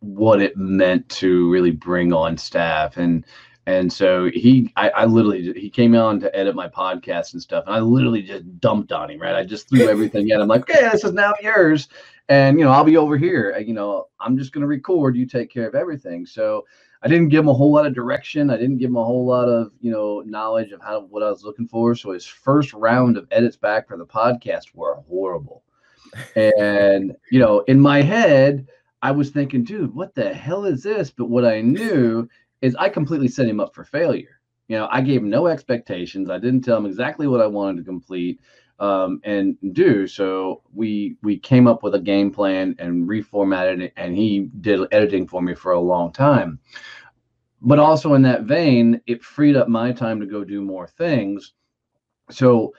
what 0.00 0.42
it 0.42 0.56
meant 0.56 1.08
to 1.08 1.48
really 1.50 1.70
bring 1.70 2.12
on 2.12 2.36
staff, 2.36 2.96
and 2.96 3.24
and 3.66 3.92
so 3.92 4.30
he, 4.30 4.72
I, 4.76 4.90
I 4.90 5.04
literally, 5.04 5.52
he 5.52 5.70
came 5.70 5.94
on 5.94 6.18
to 6.20 6.34
edit 6.34 6.56
my 6.56 6.68
podcast 6.68 7.34
and 7.34 7.42
stuff, 7.42 7.64
and 7.66 7.74
I 7.74 7.80
literally 7.80 8.22
just 8.22 8.60
dumped 8.60 8.90
on 8.90 9.10
him. 9.10 9.20
Right, 9.20 9.36
I 9.36 9.44
just 9.44 9.68
threw 9.68 9.88
everything 9.88 10.32
at 10.32 10.40
him, 10.40 10.48
like, 10.48 10.62
okay, 10.62 10.88
this 10.90 11.04
is 11.04 11.12
now 11.12 11.34
yours, 11.40 11.88
and 12.28 12.58
you 12.58 12.64
know, 12.64 12.72
I'll 12.72 12.82
be 12.82 12.96
over 12.96 13.16
here. 13.16 13.56
You 13.58 13.74
know, 13.74 14.08
I'm 14.18 14.36
just 14.36 14.52
going 14.52 14.62
to 14.62 14.68
record. 14.68 15.16
You 15.16 15.26
take 15.26 15.50
care 15.52 15.68
of 15.68 15.76
everything. 15.76 16.26
So 16.26 16.64
I 17.02 17.08
didn't 17.08 17.28
give 17.28 17.40
him 17.40 17.48
a 17.48 17.54
whole 17.54 17.72
lot 17.72 17.86
of 17.86 17.94
direction. 17.94 18.50
I 18.50 18.56
didn't 18.56 18.78
give 18.78 18.90
him 18.90 18.96
a 18.96 19.04
whole 19.04 19.24
lot 19.24 19.48
of 19.48 19.72
you 19.80 19.90
know 19.90 20.20
knowledge 20.20 20.72
of 20.72 20.80
how 20.80 21.02
what 21.02 21.22
I 21.22 21.30
was 21.30 21.44
looking 21.44 21.68
for. 21.68 21.94
So 21.94 22.12
his 22.12 22.26
first 22.26 22.72
round 22.72 23.16
of 23.16 23.28
edits 23.30 23.56
back 23.56 23.88
for 23.88 23.96
the 23.96 24.06
podcast 24.06 24.74
were 24.74 24.96
horrible. 25.08 25.62
and 26.58 27.14
you 27.30 27.38
know, 27.38 27.60
in 27.60 27.80
my 27.80 28.02
head, 28.02 28.66
I 29.02 29.12
was 29.12 29.30
thinking, 29.30 29.64
dude, 29.64 29.94
what 29.94 30.14
the 30.14 30.32
hell 30.32 30.64
is 30.64 30.82
this? 30.82 31.10
But 31.10 31.28
what 31.30 31.44
I 31.44 31.60
knew 31.60 32.28
is 32.62 32.74
I 32.76 32.88
completely 32.88 33.28
set 33.28 33.48
him 33.48 33.60
up 33.60 33.74
for 33.74 33.84
failure. 33.84 34.40
You 34.66 34.76
know, 34.76 34.88
I 34.90 35.00
gave 35.00 35.22
him 35.22 35.30
no 35.30 35.46
expectations. 35.46 36.28
I 36.28 36.38
didn't 36.38 36.62
tell 36.62 36.76
him 36.76 36.86
exactly 36.86 37.26
what 37.26 37.40
I 37.40 37.46
wanted 37.46 37.78
to 37.78 37.84
complete 37.84 38.40
um, 38.78 39.20
and 39.24 39.56
do. 39.72 40.06
So 40.06 40.62
we 40.72 41.16
we 41.22 41.38
came 41.38 41.66
up 41.66 41.82
with 41.82 41.94
a 41.94 42.00
game 42.00 42.30
plan 42.30 42.76
and 42.78 43.08
reformatted 43.08 43.82
it, 43.82 43.92
and 43.96 44.16
he 44.16 44.50
did 44.60 44.80
editing 44.92 45.26
for 45.26 45.42
me 45.42 45.54
for 45.54 45.72
a 45.72 45.80
long 45.80 46.12
time. 46.12 46.58
But 47.60 47.78
also 47.78 48.14
in 48.14 48.22
that 48.22 48.44
vein, 48.44 49.00
it 49.06 49.24
freed 49.24 49.56
up 49.56 49.68
my 49.68 49.92
time 49.92 50.20
to 50.20 50.26
go 50.26 50.44
do 50.44 50.62
more 50.62 50.86
things. 50.86 51.54
So 52.30 52.72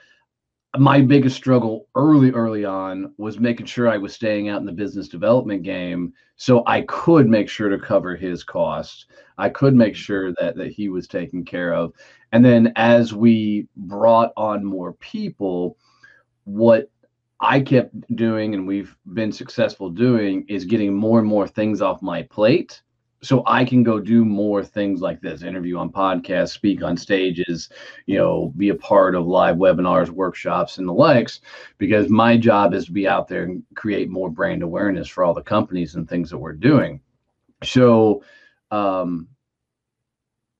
my 0.78 1.00
biggest 1.00 1.36
struggle 1.36 1.88
early 1.96 2.30
early 2.30 2.64
on 2.64 3.12
was 3.18 3.40
making 3.40 3.66
sure 3.66 3.88
I 3.88 3.98
was 3.98 4.14
staying 4.14 4.48
out 4.48 4.60
in 4.60 4.66
the 4.66 4.72
business 4.72 5.08
development 5.08 5.64
game 5.64 6.12
so 6.36 6.62
I 6.66 6.82
could 6.82 7.28
make 7.28 7.48
sure 7.48 7.68
to 7.68 7.78
cover 7.78 8.14
his 8.14 8.44
costs. 8.44 9.06
I 9.36 9.48
could 9.48 9.74
make 9.74 9.96
sure 9.96 10.32
that 10.38 10.56
that 10.56 10.70
he 10.70 10.88
was 10.88 11.08
taken 11.08 11.44
care 11.44 11.74
of. 11.74 11.92
And 12.32 12.44
then 12.44 12.72
as 12.76 13.12
we 13.12 13.66
brought 13.76 14.32
on 14.36 14.64
more 14.64 14.92
people, 14.94 15.76
what 16.54 16.90
I 17.40 17.60
kept 17.60 17.94
doing 18.16 18.54
and 18.54 18.66
we've 18.66 18.96
been 19.14 19.32
successful 19.32 19.90
doing 19.90 20.44
is 20.48 20.64
getting 20.64 20.92
more 20.94 21.18
and 21.18 21.28
more 21.28 21.48
things 21.48 21.80
off 21.80 22.02
my 22.02 22.22
plate 22.22 22.82
so 23.22 23.42
I 23.46 23.64
can 23.64 23.82
go 23.82 24.00
do 24.00 24.24
more 24.24 24.64
things 24.64 25.00
like 25.00 25.20
this 25.20 25.42
interview 25.42 25.76
on 25.76 25.90
podcasts, 25.90 26.50
speak 26.50 26.82
on 26.82 26.96
stages, 26.96 27.68
you 28.06 28.16
know, 28.16 28.52
be 28.56 28.70
a 28.70 28.74
part 28.74 29.14
of 29.14 29.26
live 29.26 29.56
webinars, 29.56 30.08
workshops, 30.08 30.78
and 30.78 30.88
the 30.88 30.92
likes, 30.92 31.40
because 31.78 32.08
my 32.08 32.36
job 32.36 32.72
is 32.72 32.86
to 32.86 32.92
be 32.92 33.06
out 33.06 33.28
there 33.28 33.44
and 33.44 33.62
create 33.74 34.08
more 34.08 34.30
brand 34.30 34.62
awareness 34.62 35.06
for 35.06 35.22
all 35.22 35.34
the 35.34 35.42
companies 35.42 35.94
and 35.94 36.08
things 36.08 36.30
that 36.30 36.38
we're 36.38 36.52
doing. 36.52 37.00
So, 37.62 38.22
um, 38.70 39.28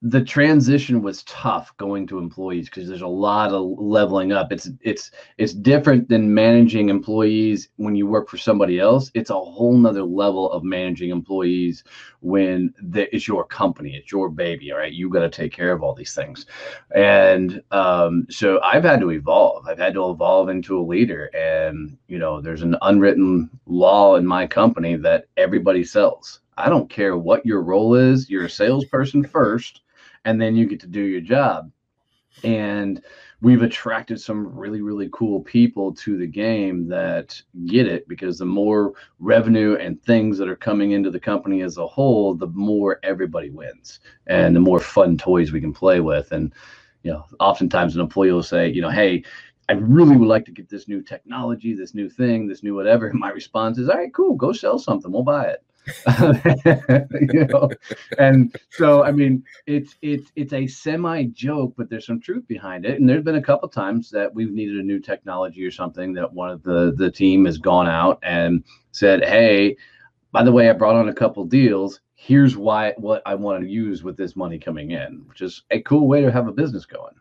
the 0.03 0.25
transition 0.25 1.03
was 1.03 1.23
tough 1.25 1.77
going 1.77 2.07
to 2.07 2.19
employees 2.19 2.71
because 2.71 2.89
there's 2.89 3.03
a 3.03 3.07
lot 3.07 3.53
of 3.53 3.79
leveling 3.79 4.33
up. 4.33 4.51
It's 4.51 4.71
it's 4.81 5.11
it's 5.37 5.53
different 5.53 6.09
than 6.09 6.33
managing 6.33 6.89
employees 6.89 7.69
when 7.77 7.95
you 7.95 8.07
work 8.07 8.31
for 8.31 8.39
somebody 8.39 8.81
else. 8.81 9.11
It's 9.13 9.29
a 9.29 9.35
whole 9.35 9.77
nother 9.77 10.03
level 10.03 10.51
of 10.53 10.65
managing 10.65 11.11
employees 11.11 11.85
when 12.21 12.73
the, 12.81 13.15
it's 13.15 13.29
your 13.29 13.45
company 13.45 13.95
it's 13.95 14.11
your 14.11 14.31
baby 14.31 14.73
all 14.73 14.79
right? 14.79 14.93
You 14.93 15.11
got 15.11 15.21
to 15.21 15.29
take 15.29 15.53
care 15.53 15.73
of 15.73 15.83
all 15.83 15.95
these 15.95 16.15
things. 16.15 16.47
And 16.95 17.63
um, 17.71 18.27
so 18.31 18.59
i've 18.63 18.85
had 18.85 19.01
to 19.01 19.11
evolve. 19.11 19.67
I've 19.67 19.79
had 19.79 19.95
to 19.95 20.11
evolve 20.11 20.49
into 20.49 20.79
a 20.79 20.83
leader 20.83 21.31
and 21.35 21.99
you 22.09 22.19
know 22.19 22.41
there's 22.41 22.63
an 22.63 22.77
unwritten 22.81 23.51
law 23.67 24.17
in 24.17 24.27
my 24.27 24.47
company 24.47 24.97
that 24.97 25.27
everybody 25.37 25.85
sells. 25.85 26.41
I 26.57 26.71
don't 26.71 26.89
care 26.89 27.19
what 27.19 27.45
your 27.45 27.63
role 27.63 27.95
is. 27.95 28.31
You're 28.31 28.47
a 28.47 28.51
salesperson 28.51 29.25
first 29.25 29.83
and 30.25 30.41
then 30.41 30.57
you 30.57 30.67
get 30.67 30.81
to 30.81 30.87
do 30.87 31.01
your 31.01 31.21
job. 31.21 31.71
And 32.45 33.03
we've 33.41 33.63
attracted 33.63 34.21
some 34.21 34.47
really, 34.57 34.83
really 34.83 35.09
cool 35.13 35.41
people 35.41 35.95
to 35.95 36.17
the 36.17 36.27
game 36.27 36.87
that 36.89 37.41
get 37.67 37.87
it 37.87 38.07
because 38.07 38.39
the 38.39 38.45
more 38.45 38.93
revenue 39.19 39.77
and 39.77 40.03
things 40.03 40.39
that 40.39 40.49
are 40.49 40.57
coming 40.57 40.93
into 40.93 41.11
the 41.11 41.21
company 41.21 41.63
as 41.63 41.79
a 41.79 41.87
whole, 41.87 42.35
the 42.35 42.47
more 42.49 43.01
everybody 43.03 43.51
wins 43.51 44.01
and 44.27 44.55
the 44.55 44.61
more 44.61 44.81
fun 44.81 45.17
toys 45.17 45.53
we 45.53 45.61
can 45.61 45.73
play 45.73 46.01
with. 46.01 46.33
And, 46.33 46.55
you 47.03 47.13
know, 47.13 47.25
oftentimes 47.41 47.95
an 47.95 48.03
employee 48.03 48.33
will 48.33 48.43
say, 48.43 48.69
you 48.69 48.83
know, 48.83 48.91
hey, 48.91 49.25
I 49.69 49.75
really 49.75 50.17
would 50.17 50.29
like 50.29 50.45
to 50.47 50.53
get 50.53 50.69
this 50.69 50.89
new 50.89 51.01
technology, 51.01 51.75
this 51.75 51.95
new 51.95 52.11
thing, 52.11 52.47
this 52.47 52.63
new 52.63 52.75
whatever. 52.75 53.09
And 53.09 53.21
my 53.21 53.31
response 53.31 53.79
is, 53.79 53.89
all 53.89 53.97
right, 53.97 54.13
cool, 54.13 54.35
go 54.35 54.53
sell 54.53 54.79
something. 54.79 55.11
We'll 55.11 55.23
buy 55.23 55.47
it. 55.47 55.65
you 57.33 57.47
know? 57.47 57.71
And 58.19 58.55
so 58.71 59.03
i 59.03 59.11
mean 59.11 59.43
it's 59.67 59.97
it's 60.03 60.31
it's 60.37 60.53
a 60.53 60.67
semi 60.67 61.25
joke 61.25 61.75
but 61.77 61.89
there's 61.89 62.07
some 62.07 62.21
truth 62.21 62.47
behind 62.47 62.85
it. 62.85 63.01
And 63.01 63.09
there's 63.09 63.25
been 63.25 63.37
a 63.37 63.43
couple 63.43 63.69
times 63.69 64.11
that 64.11 64.33
we've 64.35 64.53
needed 64.53 64.77
a 64.77 64.83
new 64.83 65.01
technology 65.01 65.65
or 65.65 65.71
something 65.71 66.13
that 66.15 66.33
one 66.33 66.51
of 66.51 66.63
the 66.63 66.95
the 66.97 67.11
team 67.11 67.45
has 67.47 67.59
gone 67.59 67.89
out 67.89 68.19
and 68.23 68.65
said 68.93 69.25
hey 69.25 69.77
by 70.33 70.43
the 70.43 70.53
way 70.53 70.69
i 70.69 70.73
brought 70.73 70.97
on 70.97 71.09
a 71.09 71.15
couple 71.15 71.45
deals. 71.45 72.01
Here's 72.15 72.57
why 72.57 72.93
what 72.99 73.23
i 73.25 73.35
want 73.35 73.63
to 73.63 73.69
use 73.69 74.03
with 74.03 74.17
this 74.17 74.37
money 74.37 74.59
coming 74.59 74.91
in 74.91 75.25
which 75.27 75.41
is 75.41 75.63
a 75.71 75.81
cool 75.81 76.07
way 76.07 76.21
to 76.21 76.31
have 76.31 76.47
a 76.47 76.53
business 76.53 76.85
going. 76.85 77.15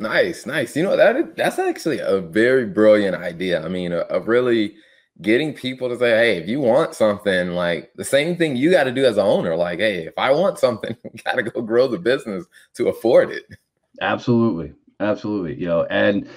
Nice 0.00 0.46
nice. 0.46 0.76
You 0.76 0.82
know 0.82 0.96
that 0.96 1.36
that's 1.36 1.58
actually 1.58 2.00
a 2.00 2.20
very 2.20 2.66
brilliant 2.66 3.16
idea. 3.16 3.64
I 3.64 3.68
mean 3.68 3.92
a, 3.92 4.04
a 4.10 4.20
really 4.20 4.76
getting 5.20 5.52
people 5.52 5.88
to 5.88 5.98
say, 5.98 6.10
hey, 6.10 6.36
if 6.38 6.48
you 6.48 6.60
want 6.60 6.94
something, 6.94 7.50
like 7.50 7.92
the 7.96 8.04
same 8.04 8.36
thing 8.36 8.56
you 8.56 8.70
got 8.70 8.84
to 8.84 8.92
do 8.92 9.04
as 9.04 9.16
an 9.16 9.26
owner, 9.26 9.56
like, 9.56 9.80
hey, 9.80 10.06
if 10.06 10.14
I 10.16 10.30
want 10.30 10.58
something, 10.58 10.96
got 11.24 11.34
to 11.34 11.42
go 11.42 11.60
grow 11.62 11.88
the 11.88 11.98
business 11.98 12.44
to 12.74 12.88
afford 12.88 13.30
it. 13.30 13.44
Absolutely. 14.00 14.72
Absolutely. 15.00 15.54
You 15.54 15.66
know, 15.66 15.84
and 15.84 16.28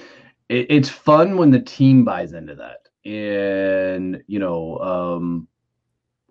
it, 0.48 0.66
it's 0.68 0.88
fun 0.88 1.36
when 1.36 1.50
the 1.50 1.60
team 1.60 2.04
buys 2.04 2.32
into 2.32 2.54
that. 2.56 2.88
And, 3.04 4.22
you 4.26 4.38
know, 4.38 4.78
um, 4.78 5.48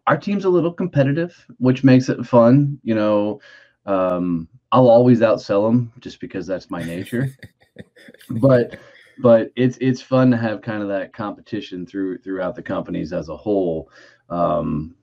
our 0.08 0.18
team's 0.18 0.46
a 0.46 0.50
little 0.50 0.74
competitive, 0.74 1.46
which 1.58 1.84
makes 1.84 2.10
it 2.10 2.26
fun. 2.26 2.80
You 2.84 2.96
know, 2.96 3.42
um, 3.86 4.48
I'll 4.72 4.90
always 4.90 5.20
outsell 5.20 5.70
them 5.70 5.92
just 6.00 6.20
because 6.20 6.48
that's 6.48 6.70
my 6.70 6.84
nature. 6.84 7.36
but 8.30 8.78
but 9.22 9.52
it's 9.56 9.78
it's 9.78 10.02
fun 10.02 10.32
to 10.32 10.38
have 10.38 10.62
kind 10.62 10.82
of 10.82 10.90
that 10.90 11.14
competition 11.14 11.86
through 11.86 12.18
throughout 12.20 12.56
the 12.56 12.62
companies 12.62 13.14
as 13.14 13.30
a 13.30 13.38
whole 13.38 13.90
um, 14.30 14.96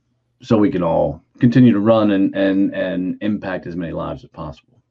so 0.43 0.57
we 0.59 0.71
can 0.71 0.83
all 0.83 1.23
continue 1.41 1.73
to 1.73 1.81
run 1.81 2.11
and 2.11 2.35
and 2.35 2.75
and 2.75 3.17
impact 3.23 3.67
as 3.67 3.77
many 3.77 3.93
lives 3.93 4.25
as 4.25 4.31
possible 4.31 4.83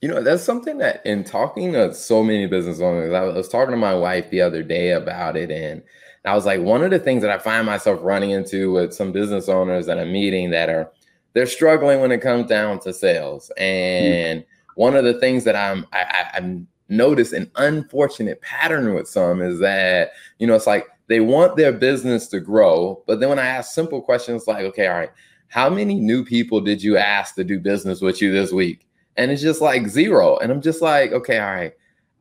you 0.00 0.08
know 0.08 0.22
that's 0.22 0.42
something 0.42 0.78
that 0.78 1.04
in 1.04 1.24
talking 1.24 1.72
to 1.72 1.92
so 1.94 2.22
many 2.22 2.46
business 2.46 2.80
owners 2.80 3.12
i 3.12 3.22
was 3.22 3.48
talking 3.48 3.72
to 3.72 3.76
my 3.76 3.94
wife 3.94 4.28
the 4.30 4.40
other 4.40 4.62
day 4.62 4.92
about 4.92 5.36
it 5.36 5.50
and 5.50 5.82
i 6.24 6.34
was 6.34 6.46
like 6.46 6.60
one 6.60 6.82
of 6.82 6.90
the 6.90 6.98
things 6.98 7.22
that 7.22 7.30
i 7.30 7.38
find 7.38 7.66
myself 7.66 7.98
running 8.02 8.30
into 8.30 8.72
with 8.72 8.94
some 8.94 9.12
business 9.12 9.48
owners 9.48 9.88
at 9.88 9.98
a 9.98 10.06
meeting 10.06 10.50
that 10.50 10.68
are 10.68 10.90
they're 11.34 11.46
struggling 11.46 12.00
when 12.00 12.12
it 12.12 12.20
comes 12.20 12.46
down 12.46 12.78
to 12.78 12.92
sales 12.92 13.50
hmm. 13.56 13.62
and 13.62 14.40
mm. 14.42 14.46
one 14.76 14.94
of 14.94 15.04
the 15.04 15.14
things 15.14 15.44
that 15.44 15.56
i'm 15.56 15.86
I, 15.92 16.26
I, 16.34 16.62
notice 16.96 17.32
an 17.32 17.50
unfortunate 17.56 18.40
pattern 18.42 18.94
with 18.94 19.08
some 19.08 19.40
is 19.42 19.58
that, 19.60 20.12
you 20.38 20.46
know, 20.46 20.54
it's 20.54 20.66
like 20.66 20.86
they 21.08 21.20
want 21.20 21.56
their 21.56 21.72
business 21.72 22.28
to 22.28 22.40
grow. 22.40 23.02
But 23.06 23.20
then 23.20 23.28
when 23.28 23.38
I 23.38 23.46
ask 23.46 23.72
simple 23.72 24.00
questions 24.00 24.46
like, 24.46 24.64
okay, 24.66 24.86
all 24.86 24.94
right, 24.94 25.10
how 25.48 25.68
many 25.68 25.94
new 25.94 26.24
people 26.24 26.60
did 26.60 26.82
you 26.82 26.96
ask 26.96 27.34
to 27.34 27.44
do 27.44 27.58
business 27.58 28.00
with 28.00 28.22
you 28.22 28.32
this 28.32 28.52
week? 28.52 28.86
And 29.16 29.30
it's 29.30 29.42
just 29.42 29.60
like 29.60 29.88
zero. 29.88 30.38
And 30.38 30.50
I'm 30.50 30.62
just 30.62 30.80
like, 30.80 31.12
okay, 31.12 31.38
all 31.38 31.52
right, 31.52 31.72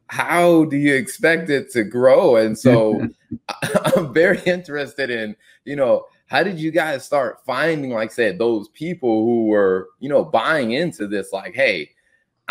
how 0.08 0.66
do 0.66 0.76
you 0.76 0.96
expect 0.96 1.50
it 1.50 1.72
to 1.72 1.84
grow? 1.84 2.36
And 2.36 2.58
so 2.58 3.08
I'm 3.96 4.14
very 4.14 4.40
interested 4.46 5.10
in, 5.10 5.36
you 5.66 5.76
know, 5.76 6.06
how 6.28 6.44
did 6.44 6.60
you 6.60 6.72
guys 6.72 7.06
start 7.06 7.40
finding, 7.46 7.92
like 7.92 8.12
I 8.12 8.14
said, 8.14 8.40
those 8.40 8.70
people 8.70 9.26
who 9.26 9.48
were, 9.48 9.90
you 10.00 10.10
know, 10.10 10.24
buying 10.24 10.72
into 10.72 11.08
this, 11.08 11.34
like, 11.34 11.54
hey, 11.54 11.92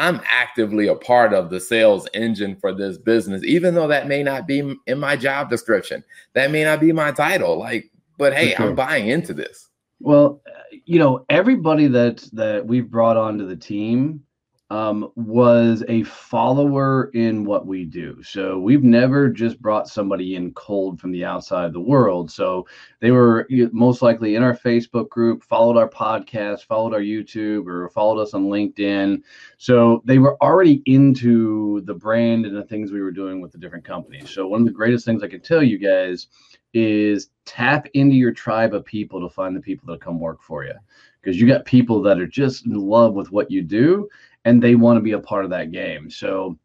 I'm 0.01 0.23
actively 0.31 0.89
a 0.89 0.95
part 0.95 1.35
of 1.35 1.51
the 1.51 1.61
sales 1.61 2.09
engine 2.15 2.57
for 2.57 2.73
this 2.73 2.97
business, 2.97 3.45
even 3.45 3.75
though 3.75 3.87
that 3.89 4.09
may 4.09 4.23
not 4.23 4.47
be 4.47 4.75
in 4.87 4.99
my 4.99 5.15
job 5.15 5.51
description. 5.51 6.03
That 6.33 6.51
may 6.51 6.65
not 6.65 6.81
be 6.81 6.91
my 6.91 7.13
title. 7.13 7.59
Like, 7.59 7.91
but 8.17 8.33
hey, 8.33 8.55
sure. 8.55 8.69
I'm 8.69 8.75
buying 8.75 9.09
into 9.09 9.35
this. 9.35 9.69
Well, 10.01 10.41
uh, 10.47 10.77
you 10.87 10.99
know, 10.99 11.27
everybody 11.29 11.87
that 11.89 12.27
that 12.33 12.67
we've 12.67 12.91
brought 12.91 13.19
onto 13.19 13.47
the 13.47 13.57
team 13.57 14.23
um, 14.71 15.11
was 15.17 15.83
a 15.89 16.05
follower 16.05 17.11
in 17.13 17.45
what 17.45 17.67
we 17.67 17.85
do. 17.85 18.23
So 18.23 18.59
we've 18.59 18.85
never 18.85 19.29
just 19.29 19.61
brought 19.61 19.89
somebody 19.89 20.37
in 20.37 20.53
cold 20.53 21.01
from 21.01 21.11
the 21.11 21.25
outside 21.25 21.65
of 21.65 21.73
the 21.73 21.81
world. 21.81 22.31
So 22.31 22.67
they 23.01 23.11
were 23.11 23.49
most 23.73 24.01
likely 24.01 24.37
in 24.37 24.45
our 24.45 24.57
Facebook 24.57 25.09
group, 25.09 25.43
followed 25.43 25.77
our 25.77 25.89
podcast, 25.89 26.67
followed 26.67 26.95
our 26.95 27.01
YouTube, 27.01 27.67
or 27.67 27.89
followed 27.89 28.21
us 28.21 28.33
on 28.33 28.45
LinkedIn. 28.45 29.23
So 29.59 30.03
they 30.05 30.19
were 30.19 30.41
already 30.41 30.83
into 30.87 31.81
the 31.81 31.95
brand 31.95 32.47
and 32.47 32.57
the 32.57 32.65
things 32.65 32.93
we 32.93 33.03
were 33.03 33.11
doing 33.11 33.41
with 33.41 33.51
the 33.51 33.59
different 33.59 33.85
companies. 33.85 34.31
So 34.31 34.47
one 34.47 34.61
of 34.61 34.67
the 34.67 34.73
greatest 34.73 35.05
things 35.05 35.25
I 35.25 35.29
can 35.29 35.41
tell 35.41 35.65
you 35.65 35.79
guys 35.79 36.29
is 36.73 37.31
tap 37.45 37.89
into 37.95 38.15
your 38.15 38.31
tribe 38.31 38.73
of 38.73 38.85
people 38.85 39.21
to 39.21 39.35
find 39.35 39.57
the 39.57 39.61
people 39.61 39.93
that 39.93 40.01
come 40.01 40.21
work 40.21 40.41
for 40.41 40.65
you 40.65 40.75
because 41.21 41.41
you 41.41 41.47
got 41.47 41.65
people 41.65 42.01
that 42.03 42.19
are 42.19 42.27
just 42.27 42.67
in 42.67 42.75
love 42.75 43.15
with 43.15 43.31
what 43.31 43.51
you 43.51 43.63
do 43.63 44.09
and 44.45 44.63
they 44.63 44.75
want 44.75 44.97
to 44.97 45.03
be 45.03 45.13
a 45.13 45.19
part 45.19 45.45
of 45.45 45.51
that 45.51 45.73
game. 45.73 46.11
So 46.11 46.59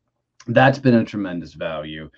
that's 0.48 0.80
been 0.80 0.96
a 0.96 1.06
tremendous 1.06 1.54
value. 1.54 2.10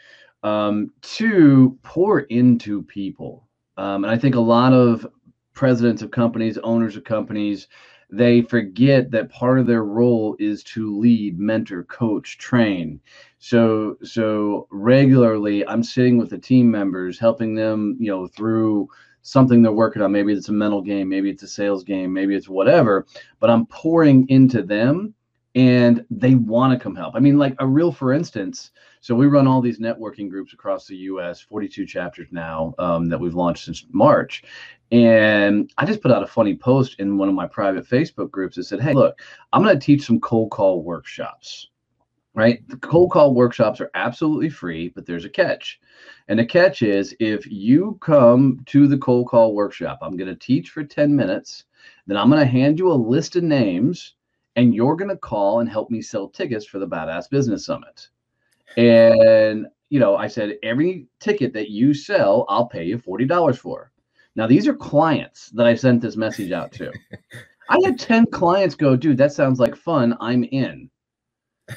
Um, 0.44 0.92
two, 1.02 1.78
pour 1.84 2.22
into 2.22 2.84
people. 2.84 3.48
Um, 3.78 4.04
and 4.04 4.12
I 4.12 4.18
think 4.18 4.36
a 4.36 4.40
lot 4.40 4.74
of 4.74 5.08
presidents 5.54 6.02
of 6.02 6.12
companies, 6.12 6.58
owners 6.60 6.96
of 6.96 7.04
companies, 7.04 7.68
they 8.10 8.42
forget 8.42 9.12
that 9.12 9.30
part 9.30 9.60
of 9.60 9.68
their 9.68 9.84
role 9.84 10.36
is 10.40 10.64
to 10.64 10.98
lead, 10.98 11.38
mentor, 11.40 11.84
coach, 11.86 12.38
train. 12.38 13.02
So 13.40 13.98
so 14.04 14.68
regularly 14.72 15.68
I'm 15.68 15.84
sitting 15.84 16.18
with 16.18 16.30
the 16.30 16.38
team 16.38 16.72
members, 16.72 17.20
helping 17.20 17.54
them, 17.54 17.98
you 18.00 18.10
know, 18.10 18.28
through 18.28 18.88
something 19.24 19.62
they're 19.62 19.74
working 19.74 20.02
on. 20.02 20.12
Maybe 20.12 20.32
it's 20.32 20.48
a 20.48 20.54
mental 20.54 20.82
game, 20.82 21.10
maybe 21.10 21.30
it's 21.30 21.44
a 21.44 21.48
sales 21.48 21.84
game, 21.84 22.14
maybe 22.14 22.34
it's 22.34 22.48
whatever, 22.48 23.06
but 23.40 23.50
I'm 23.50 23.66
pouring 23.66 24.28
into 24.30 24.64
them 24.64 25.14
and 25.58 26.06
they 26.12 26.36
want 26.36 26.72
to 26.72 26.82
come 26.82 26.96
help. 26.96 27.16
I 27.16 27.20
mean, 27.20 27.40
like 27.40 27.56
a 27.58 27.66
real, 27.66 27.92
for 27.92 28.14
instance, 28.14 28.70
so 29.02 29.16
we 29.16 29.26
run 29.26 29.48
all 29.48 29.60
these 29.60 29.80
networking 29.80 30.30
groups 30.30 30.54
across 30.54 30.86
the 30.86 30.96
U.S., 30.98 31.42
42 31.42 31.88
chapters 31.88 32.28
now 32.30 32.76
um, 32.78 33.10
that 33.10 33.20
we've 33.20 33.34
launched 33.34 33.66
since 33.66 33.84
March. 33.92 34.44
And 34.92 35.74
I 35.80 35.86
just 35.88 36.04
put 36.04 36.12
out 36.12 36.22
a 36.22 36.28
funny 36.28 36.56
post 36.56 37.00
in 37.00 37.18
one 37.18 37.28
of 37.28 37.34
my 37.34 37.48
private 37.48 37.90
Facebook 37.90 38.30
groups 38.30 38.56
that 38.56 38.66
said, 38.66 38.82
"Hey, 38.82 38.94
look, 38.94 39.20
I'm 39.52 39.64
going 39.64 39.78
to 39.78 39.84
teach 39.84 40.06
some 40.06 40.20
cold 40.20 40.52
call 40.52 40.84
workshops." 40.84 41.70
Right? 42.36 42.66
The 42.70 42.78
cold 42.78 43.10
call 43.10 43.34
workshops 43.34 43.82
are 43.82 43.90
absolutely 43.96 44.50
free, 44.50 44.90
but 44.90 45.08
there's 45.08 45.26
a 45.26 45.30
catch. 45.30 45.80
And 46.28 46.38
the 46.38 46.46
catch 46.46 46.84
is 46.84 47.16
if 47.20 47.48
you 47.48 47.98
come 48.00 48.60
to 48.68 48.88
the 48.88 49.00
cold 49.00 49.28
call 49.28 49.56
workshop, 49.56 49.98
I'm 50.04 50.16
going 50.16 50.30
to 50.30 50.36
teach 50.36 50.70
for 50.70 50.84
10 50.84 51.16
minutes, 51.16 51.64
then 52.06 52.16
I'm 52.16 52.30
going 52.30 52.40
to 52.40 52.46
hand 52.46 52.78
you 52.78 52.92
a 52.92 52.94
list 52.94 53.38
of 53.38 53.44
names 53.44 54.14
and 54.58 54.76
you're 54.76 54.98
going 54.98 55.10
to 55.10 55.16
call 55.18 55.62
and 55.62 55.70
help 55.70 55.90
me 55.90 56.02
sell 56.02 56.28
tickets 56.28 56.66
for 56.66 56.80
the 56.80 56.88
Badass 56.88 57.30
Business 57.30 57.66
Summit. 57.66 58.10
And 58.76 59.68
you 59.90 60.00
know, 60.00 60.18
I 60.18 60.28
said, 60.28 60.58
every 60.64 61.08
ticket 61.20 61.54
that 61.54 61.70
you 61.70 61.94
sell, 61.94 62.46
I'll 62.50 62.68
pay 62.68 62.84
you 62.84 62.98
$40 62.98 63.58
for. 63.58 63.92
Now, 64.36 64.46
these 64.48 64.68
are 64.68 64.74
clients 64.74 65.50
that 65.52 65.66
I 65.66 65.76
sent 65.76 66.02
this 66.02 66.18
message 66.18 66.52
out 66.52 66.74
to. 66.74 66.92
I 67.70 67.78
had 67.86 68.00
10 68.00 68.26
clients 68.28 68.76
go, 68.76 68.96
dude, 68.96 69.18
that 69.18 69.32
sounds 69.32 69.60
like 69.60 69.76
fun. 69.76 70.16
I'm 70.20 70.44
in. 70.44 70.90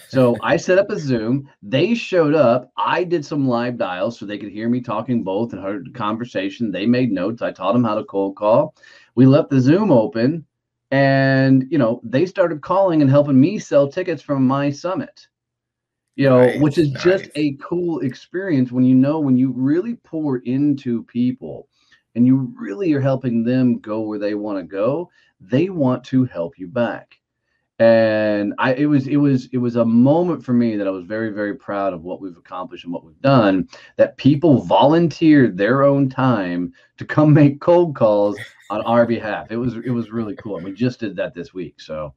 So 0.08 0.36
I 0.42 0.56
set 0.56 0.78
up 0.78 0.90
a 0.90 0.98
Zoom. 0.98 1.48
They 1.62 1.94
showed 1.94 2.34
up. 2.34 2.70
I 2.76 3.02
did 3.02 3.24
some 3.24 3.48
live 3.48 3.76
dials 3.76 4.18
so 4.18 4.26
they 4.26 4.38
could 4.38 4.52
hear 4.52 4.68
me 4.68 4.80
talking 4.80 5.24
both 5.24 5.52
and 5.52 5.62
heard 5.62 5.86
the 5.86 5.90
conversation. 5.90 6.70
They 6.70 6.86
made 6.86 7.10
notes. 7.10 7.42
I 7.42 7.50
taught 7.50 7.72
them 7.72 7.84
how 7.84 7.96
to 7.96 8.04
cold 8.04 8.36
call. 8.36 8.74
We 9.16 9.26
left 9.26 9.50
the 9.50 9.60
Zoom 9.60 9.90
open 9.90 10.44
and, 10.90 11.66
you 11.70 11.78
know, 11.78 12.00
they 12.02 12.26
started 12.26 12.62
calling 12.62 13.00
and 13.02 13.10
helping 13.10 13.40
me 13.40 13.58
sell 13.58 13.88
tickets 13.88 14.22
from 14.22 14.46
my 14.46 14.70
summit 14.70 15.28
you 16.16 16.28
know, 16.28 16.46
nice, 16.46 16.60
which 16.60 16.78
is 16.78 16.92
nice. 16.92 17.02
just 17.02 17.30
a 17.36 17.54
cool 17.54 18.00
experience 18.00 18.70
when 18.72 18.84
you 18.84 18.94
know 18.94 19.20
when 19.20 19.36
you 19.36 19.52
really 19.52 19.94
pour 19.94 20.38
into 20.38 21.02
people 21.04 21.68
and 22.14 22.26
you 22.26 22.52
really 22.58 22.92
are 22.92 23.00
helping 23.00 23.44
them 23.44 23.78
go 23.78 24.00
where 24.00 24.18
they 24.18 24.34
want 24.34 24.58
to 24.58 24.64
go, 24.64 25.10
they 25.40 25.70
want 25.70 26.04
to 26.04 26.24
help 26.24 26.58
you 26.58 26.66
back. 26.66 27.19
And 27.80 28.52
I 28.58 28.74
it 28.74 28.84
was 28.84 29.06
it 29.06 29.16
was 29.16 29.48
it 29.52 29.56
was 29.56 29.76
a 29.76 29.84
moment 29.84 30.44
for 30.44 30.52
me 30.52 30.76
that 30.76 30.86
I 30.86 30.90
was 30.90 31.04
very 31.04 31.30
very 31.30 31.56
proud 31.56 31.94
of 31.94 32.02
what 32.02 32.20
we've 32.20 32.36
accomplished 32.36 32.84
and 32.84 32.92
what 32.92 33.04
we've 33.04 33.20
done 33.22 33.68
that 33.96 34.18
people 34.18 34.60
volunteered 34.62 35.56
their 35.56 35.82
own 35.82 36.10
time 36.10 36.74
to 36.98 37.06
come 37.06 37.32
make 37.34 37.60
cold 37.60 37.96
calls 37.96 38.38
on 38.68 38.82
our 38.82 39.06
behalf. 39.06 39.46
It 39.50 39.56
was 39.56 39.76
it 39.76 39.90
was 39.90 40.10
really 40.10 40.36
cool. 40.36 40.56
And 40.56 40.64
we 40.64 40.72
just 40.72 41.00
did 41.00 41.16
that 41.16 41.34
this 41.34 41.54
week. 41.54 41.80
So 41.80 42.14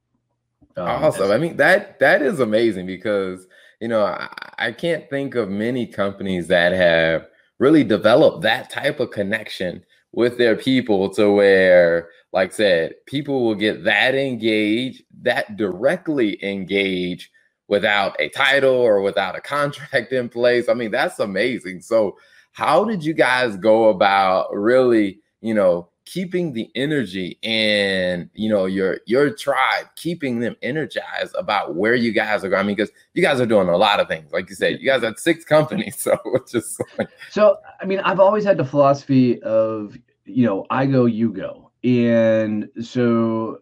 um, 0.76 0.86
awesome. 0.86 1.32
I 1.32 1.38
mean 1.38 1.56
that 1.56 1.98
that 2.00 2.22
is 2.22 2.42
amazing 2.42 2.86
because 2.86 3.48
you 3.84 3.90
know, 3.90 4.06
I, 4.06 4.30
I 4.58 4.72
can't 4.72 5.10
think 5.10 5.36
of 5.36 5.50
many 5.50 5.86
companies 5.86 6.48
that 6.48 6.72
have 6.72 7.28
really 7.60 7.84
developed 7.84 8.42
that 8.44 8.70
type 8.70 9.02
of 9.02 9.12
connection 9.12 9.84
with 10.14 10.38
their 10.38 10.56
people 10.56 11.10
to 11.10 11.32
where, 11.32 12.10
like 12.32 12.54
I 12.54 12.56
said, 12.56 12.94
people 13.08 13.44
will 13.44 13.56
get 13.56 13.84
that 13.84 14.16
engaged, 14.16 15.04
that 15.22 15.58
directly 15.58 16.44
engaged 16.44 17.30
without 17.68 18.16
a 18.20 18.30
title 18.30 18.76
or 18.76 19.02
without 19.02 19.36
a 19.36 19.42
contract 19.42 20.14
in 20.14 20.30
place. 20.30 20.70
I 20.70 20.76
mean, 20.76 20.92
that's 20.92 21.20
amazing. 21.20 21.82
So, 21.82 22.18
how 22.52 22.86
did 22.86 23.04
you 23.04 23.14
guys 23.14 23.58
go 23.58 23.90
about 23.90 24.54
really, 24.54 25.20
you 25.42 25.56
know, 25.56 25.90
keeping 26.06 26.54
the 26.54 26.70
energy 26.76 27.40
and 27.44 28.30
you 28.34 28.50
know 28.50 28.66
your 28.66 29.00
your 29.06 29.30
tribe 29.30 29.86
keeping 29.96 30.40
them 30.40 30.56
energized 30.62 31.34
about 31.38 31.76
where 31.76 31.96
you 31.96 32.12
guys 32.12 32.44
are 32.44 32.50
going. 32.50 32.60
I 32.60 32.64
mean, 32.64 32.76
because 32.76 32.92
you 33.14 33.22
guys 33.22 33.40
are 33.40 33.46
doing 33.46 33.70
a 33.70 33.78
lot 33.78 34.00
of 34.00 34.08
things. 34.08 34.32
Like 34.32 34.50
you 34.50 34.56
said, 34.56 34.80
you 34.80 34.88
guys 34.88 35.04
had 35.04 35.20
six 35.20 35.46
companies, 35.46 35.98
so 36.02 36.18
it's 36.34 36.52
just 36.52 36.82
like... 36.98 37.10
so. 37.30 37.58
I 37.82 37.86
mean, 37.86 38.00
I've 38.00 38.20
always 38.20 38.44
had 38.44 38.58
the 38.58 38.66
philosophy 38.66 39.42
of 39.42 39.98
you 40.26 40.46
know 40.46 40.66
I 40.70 40.86
go, 40.86 41.06
you 41.06 41.32
go, 41.32 41.72
and 41.84 42.70
so 42.82 43.60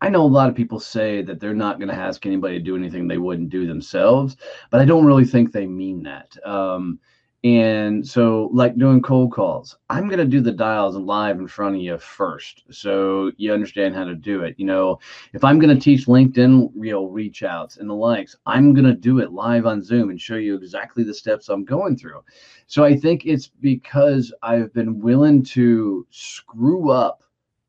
I 0.00 0.08
know 0.08 0.22
a 0.22 0.26
lot 0.26 0.48
of 0.48 0.54
people 0.54 0.80
say 0.80 1.22
that 1.22 1.40
they're 1.40 1.54
not 1.54 1.78
going 1.78 1.88
to 1.88 1.94
ask 1.94 2.24
anybody 2.26 2.58
to 2.58 2.64
do 2.64 2.76
anything 2.76 3.06
they 3.06 3.18
wouldn't 3.18 3.50
do 3.50 3.66
themselves, 3.66 4.36
but 4.70 4.80
I 4.80 4.84
don't 4.84 5.06
really 5.06 5.24
think 5.24 5.52
they 5.52 5.66
mean 5.66 6.02
that. 6.04 6.36
Um, 6.46 6.98
and 7.46 8.04
so, 8.04 8.50
like 8.52 8.76
doing 8.76 9.00
cold 9.00 9.30
calls, 9.30 9.76
I'm 9.88 10.08
going 10.08 10.18
to 10.18 10.24
do 10.24 10.40
the 10.40 10.50
dials 10.50 10.96
live 10.96 11.38
in 11.38 11.46
front 11.46 11.76
of 11.76 11.80
you 11.80 11.96
first. 11.96 12.64
So 12.72 13.30
you 13.36 13.52
understand 13.52 13.94
how 13.94 14.02
to 14.02 14.16
do 14.16 14.42
it. 14.42 14.56
You 14.58 14.66
know, 14.66 14.98
if 15.32 15.44
I'm 15.44 15.60
going 15.60 15.72
to 15.72 15.80
teach 15.80 16.06
LinkedIn 16.06 16.72
real 16.74 17.06
reach 17.06 17.44
outs 17.44 17.76
and 17.76 17.88
the 17.88 17.94
likes, 17.94 18.34
I'm 18.46 18.74
going 18.74 18.86
to 18.86 18.94
do 18.94 19.20
it 19.20 19.30
live 19.30 19.64
on 19.64 19.80
Zoom 19.80 20.10
and 20.10 20.20
show 20.20 20.34
you 20.34 20.56
exactly 20.56 21.04
the 21.04 21.14
steps 21.14 21.48
I'm 21.48 21.64
going 21.64 21.96
through. 21.96 22.24
So 22.66 22.82
I 22.82 22.96
think 22.96 23.26
it's 23.26 23.46
because 23.46 24.34
I've 24.42 24.72
been 24.72 24.98
willing 24.98 25.44
to 25.44 26.04
screw 26.10 26.90
up 26.90 27.22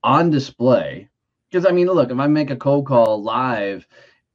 on 0.03 0.31
display. 0.31 1.07
Because 1.51 1.67
I 1.67 1.71
mean, 1.71 1.85
look, 1.85 2.09
if 2.09 2.17
I 2.17 2.25
make 2.25 2.49
a 2.49 2.55
cold 2.55 2.87
call 2.87 3.21
live, 3.21 3.85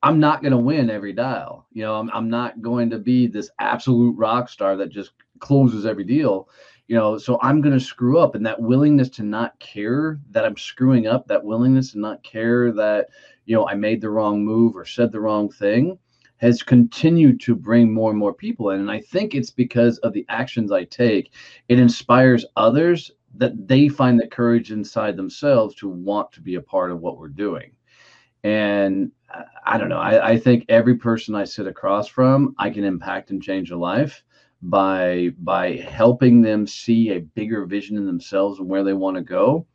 I'm 0.05 0.21
not 0.21 0.41
going 0.43 0.53
to 0.53 0.59
win 0.59 0.89
every 0.89 1.13
dial. 1.13 1.67
You 1.73 1.83
know, 1.83 1.97
I'm, 1.97 2.11
I'm 2.13 2.31
not 2.31 2.61
going 2.63 2.91
to 2.91 2.99
be 2.99 3.27
this 3.27 3.51
absolute 3.59 4.17
rock 4.17 4.49
star 4.49 4.77
that 4.77 4.89
just 4.89 5.13
closes 5.43 5.85
every 5.85 6.05
deal 6.05 6.49
you 6.87 6.97
know 6.97 7.19
so 7.19 7.39
i'm 7.43 7.61
going 7.61 7.77
to 7.77 7.85
screw 7.85 8.19
up 8.19 8.35
and 8.35 8.47
that 8.47 8.61
willingness 8.61 9.11
to 9.11 9.23
not 9.23 9.59
care 9.59 10.19
that 10.31 10.45
i'm 10.45 10.57
screwing 10.57 11.07
up 11.07 11.27
that 11.27 11.45
willingness 11.45 11.93
to 11.93 11.99
not 11.99 12.23
care 12.23 12.73
that 12.73 13.09
you 13.45 13.55
know 13.55 13.69
i 13.69 13.75
made 13.75 14.01
the 14.01 14.09
wrong 14.09 14.45
move 14.45 14.77
or 14.77 14.85
said 14.85 15.13
the 15.13 15.21
wrong 15.21 15.51
thing 15.51 15.99
has 16.43 16.61
continued 16.61 17.41
to 17.41 17.55
bring 17.55 17.95
more 17.95 18.11
and 18.11 18.19
more 18.19 18.35
people 18.35 18.71
in. 18.71 18.81
And 18.81 18.91
i 18.91 19.01
think 19.01 19.35
it's 19.35 19.51
because 19.51 19.99
of 19.99 20.13
the 20.13 20.27
actions 20.29 20.73
i 20.73 20.83
take. 20.85 21.33
It 21.69 21.79
inspires 21.79 22.45
others 22.57 23.13
that 23.37 23.69
they 23.69 23.89
find 23.89 24.19
the 24.19 24.27
courage 24.27 24.73
inside 24.73 25.17
themselves 25.17 25.77
to 25.77 25.89
want 25.89 26.33
to 26.33 26.41
be 26.41 26.57
a 26.57 26.61
part 26.61 26.91
of 26.91 27.01
what 27.01 27.17
we're 27.17 27.29
doing. 27.29 27.71
And 28.43 29.13
uh, 29.33 29.45
i 29.65 29.79
don't 29.79 29.89
know 29.89 29.99
I, 30.01 30.31
I 30.33 30.39
think 30.39 30.65
every 30.69 30.97
person 30.97 31.37
i 31.37 31.45
sit 31.45 31.69
across 31.69 32.09
from 32.09 32.55
i 32.59 32.69
can 32.71 32.85
impact 32.85 33.31
and 33.31 33.41
change 33.41 33.71
a 33.71 33.77
life 33.77 34.25
by 34.63 35.31
by 35.39 35.77
helping 35.77 36.41
them 36.41 36.67
see 36.67 37.11
a 37.11 37.21
bigger 37.21 37.67
vision 37.67 37.97
in 37.97 38.07
themselves 38.07 38.59
and 38.59 38.69
where 38.69 38.85
they 38.85 38.93
want 38.93 39.17
to 39.17 39.23
go. 39.23 39.67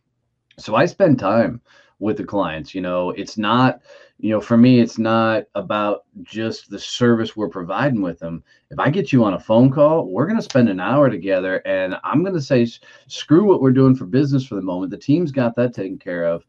So 0.60 0.76
i 0.76 0.86
spend 0.86 1.20
time 1.20 1.62
with 2.00 2.18
the 2.18 2.24
clients 2.24 2.76
you 2.76 2.82
know 2.82 3.10
it's 3.12 3.40
not 3.40 3.82
you 4.20 4.30
know 4.30 4.40
for 4.40 4.56
me 4.56 4.80
it's 4.80 5.00
not 5.00 5.44
about 5.56 6.06
just 6.22 6.70
the 6.70 6.78
service 6.80 7.36
we're 7.36 7.50
providing 7.50 8.02
with 8.02 8.20
them. 8.20 8.44
If 8.70 8.80
i 8.80 8.90
get 8.90 9.12
you 9.12 9.24
on 9.24 9.34
a 9.34 9.40
phone 9.40 9.72
call 9.72 10.06
we're 10.06 10.28
going 10.28 10.38
to 10.38 10.44
spend 10.44 10.70
an 10.70 10.80
hour 10.80 11.10
together 11.10 11.62
and 11.66 11.96
i'm 12.04 12.24
going 12.24 12.36
to 12.36 12.42
say 12.42 12.68
screw 13.08 13.46
what 13.46 13.62
we're 13.62 13.72
doing 13.72 13.96
for 13.96 14.06
business 14.06 14.46
for 14.46 14.56
the 14.56 14.62
moment. 14.62 14.92
The 14.92 14.98
team's 14.98 15.32
got 15.32 15.56
that 15.56 15.74
taken 15.74 15.98
care 15.98 16.26
of 16.26 16.46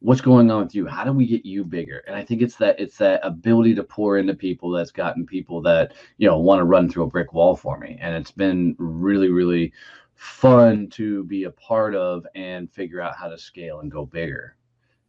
what's 0.00 0.20
going 0.20 0.50
on 0.50 0.64
with 0.64 0.74
you? 0.74 0.86
How 0.86 1.04
do 1.04 1.12
we 1.12 1.26
get 1.26 1.44
you 1.44 1.64
bigger? 1.64 2.02
And 2.06 2.14
i 2.16 2.24
think 2.24 2.42
it's 2.42 2.56
that 2.56 2.78
it's 2.78 2.98
that 2.98 3.20
ability 3.22 3.74
to 3.74 3.82
pour 3.82 4.18
into 4.18 4.34
people 4.34 4.70
that's 4.70 4.90
gotten 4.90 5.26
people 5.26 5.60
that 5.62 5.94
you 6.18 6.28
know 6.28 6.38
want 6.38 6.60
to 6.60 6.64
run 6.64 6.88
through 6.88 7.04
a 7.04 7.08
brick 7.08 7.32
wall 7.32 7.56
for 7.56 7.78
me. 7.78 7.98
And 8.00 8.14
it's 8.14 8.30
been 8.30 8.74
really 8.78 9.30
really 9.30 9.72
fun 10.14 10.88
to 10.88 11.24
be 11.24 11.44
a 11.44 11.50
part 11.50 11.94
of 11.94 12.26
and 12.34 12.70
figure 12.70 13.00
out 13.00 13.16
how 13.16 13.28
to 13.28 13.38
scale 13.38 13.80
and 13.80 13.90
go 13.90 14.06
bigger 14.06 14.56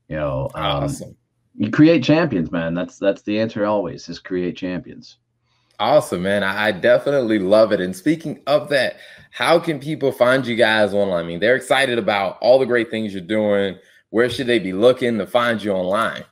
you 0.10 0.18
know 0.18 0.50
um, 0.54 0.84
awesome. 0.84 1.16
you 1.56 1.72
create 1.72 2.04
champions 2.04 2.52
man. 2.52 2.74
That's 2.74 2.98
that's 2.98 3.22
the 3.22 3.40
answer 3.40 3.66
always 3.66 4.08
is 4.10 4.20
create 4.20 4.58
champions. 4.58 5.18
Awesome, 5.80 6.24
man. 6.24 6.44
I 6.44 6.72
definitely 6.72 7.38
love 7.38 7.72
it. 7.72 7.80
And 7.80 7.96
speaking 7.96 8.42
of 8.48 8.68
that, 8.70 8.98
how 9.30 9.60
can 9.60 9.80
people 9.80 10.12
find 10.12 10.44
you 10.44 10.56
guys 10.56 10.92
online? 10.92 11.24
I 11.24 11.28
mean, 11.28 11.40
they're 11.40 11.56
excited 11.56 12.00
about 12.00 12.40
all 12.42 12.58
the 12.58 12.66
great 12.66 12.90
things 12.90 13.14
you're 13.14 13.22
doing 13.22 13.78
where 14.10 14.30
should 14.30 14.48
they 14.48 14.60
be 14.60 14.74
looking 14.74 15.18
to 15.18 15.28
find 15.28 15.62
you 15.62 15.72
online? 15.72 16.24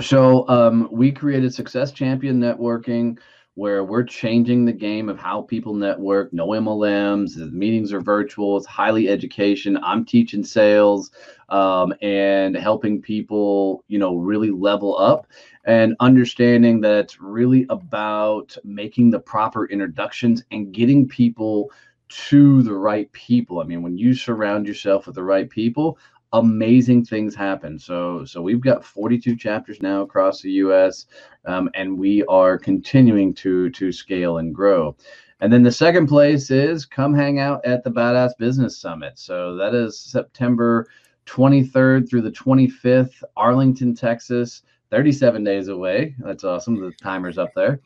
So 0.00 0.48
um, 0.48 0.88
we 0.90 1.12
created 1.12 1.54
Success 1.54 1.92
Champion 1.92 2.40
Networking, 2.40 3.18
where 3.54 3.84
we're 3.84 4.02
changing 4.02 4.64
the 4.64 4.72
game 4.72 5.10
of 5.10 5.18
how 5.18 5.42
people 5.42 5.74
network. 5.74 6.32
No 6.32 6.48
MLMs. 6.48 7.36
The 7.36 7.46
meetings 7.46 7.92
are 7.92 8.00
virtual. 8.00 8.56
It's 8.56 8.66
highly 8.66 9.10
education. 9.10 9.78
I'm 9.82 10.06
teaching 10.06 10.42
sales 10.42 11.10
um, 11.50 11.92
and 12.00 12.56
helping 12.56 13.02
people, 13.02 13.84
you 13.88 13.98
know, 13.98 14.16
really 14.16 14.50
level 14.50 14.98
up 14.98 15.26
and 15.64 15.94
understanding 16.00 16.80
that 16.80 16.96
it's 16.96 17.20
really 17.20 17.66
about 17.68 18.56
making 18.64 19.10
the 19.10 19.20
proper 19.20 19.66
introductions 19.66 20.42
and 20.50 20.72
getting 20.72 21.06
people 21.06 21.70
to 22.08 22.62
the 22.62 22.74
right 22.74 23.10
people. 23.12 23.60
I 23.60 23.64
mean, 23.64 23.82
when 23.82 23.96
you 23.96 24.14
surround 24.14 24.66
yourself 24.66 25.06
with 25.06 25.14
the 25.14 25.22
right 25.22 25.48
people, 25.48 25.98
amazing 26.32 27.04
things 27.04 27.34
happen. 27.34 27.78
So 27.78 28.24
so 28.24 28.40
we've 28.42 28.60
got 28.60 28.84
42 28.84 29.36
chapters 29.36 29.80
now 29.82 30.02
across 30.02 30.40
the 30.40 30.50
U.S. 30.52 31.06
Um, 31.44 31.70
and 31.74 31.98
we 31.98 32.24
are 32.24 32.58
continuing 32.58 33.34
to 33.34 33.70
to 33.70 33.92
scale 33.92 34.38
and 34.38 34.54
grow. 34.54 34.96
And 35.40 35.52
then 35.52 35.62
the 35.62 35.72
second 35.72 36.06
place 36.06 36.50
is 36.50 36.86
come 36.86 37.14
hang 37.14 37.40
out 37.40 37.64
at 37.64 37.82
the 37.82 37.90
Badass 37.90 38.32
Business 38.38 38.78
Summit. 38.78 39.18
So 39.18 39.56
that 39.56 39.74
is 39.74 39.98
September 39.98 40.86
23rd 41.26 42.08
through 42.08 42.22
the 42.22 42.30
25th, 42.30 43.22
Arlington, 43.36 43.94
Texas. 43.94 44.62
37 44.92 45.42
days 45.42 45.68
away. 45.68 46.14
That's 46.18 46.44
awesome. 46.44 46.78
The 46.78 46.92
timer's 47.02 47.38
up 47.38 47.48
there. 47.56 47.80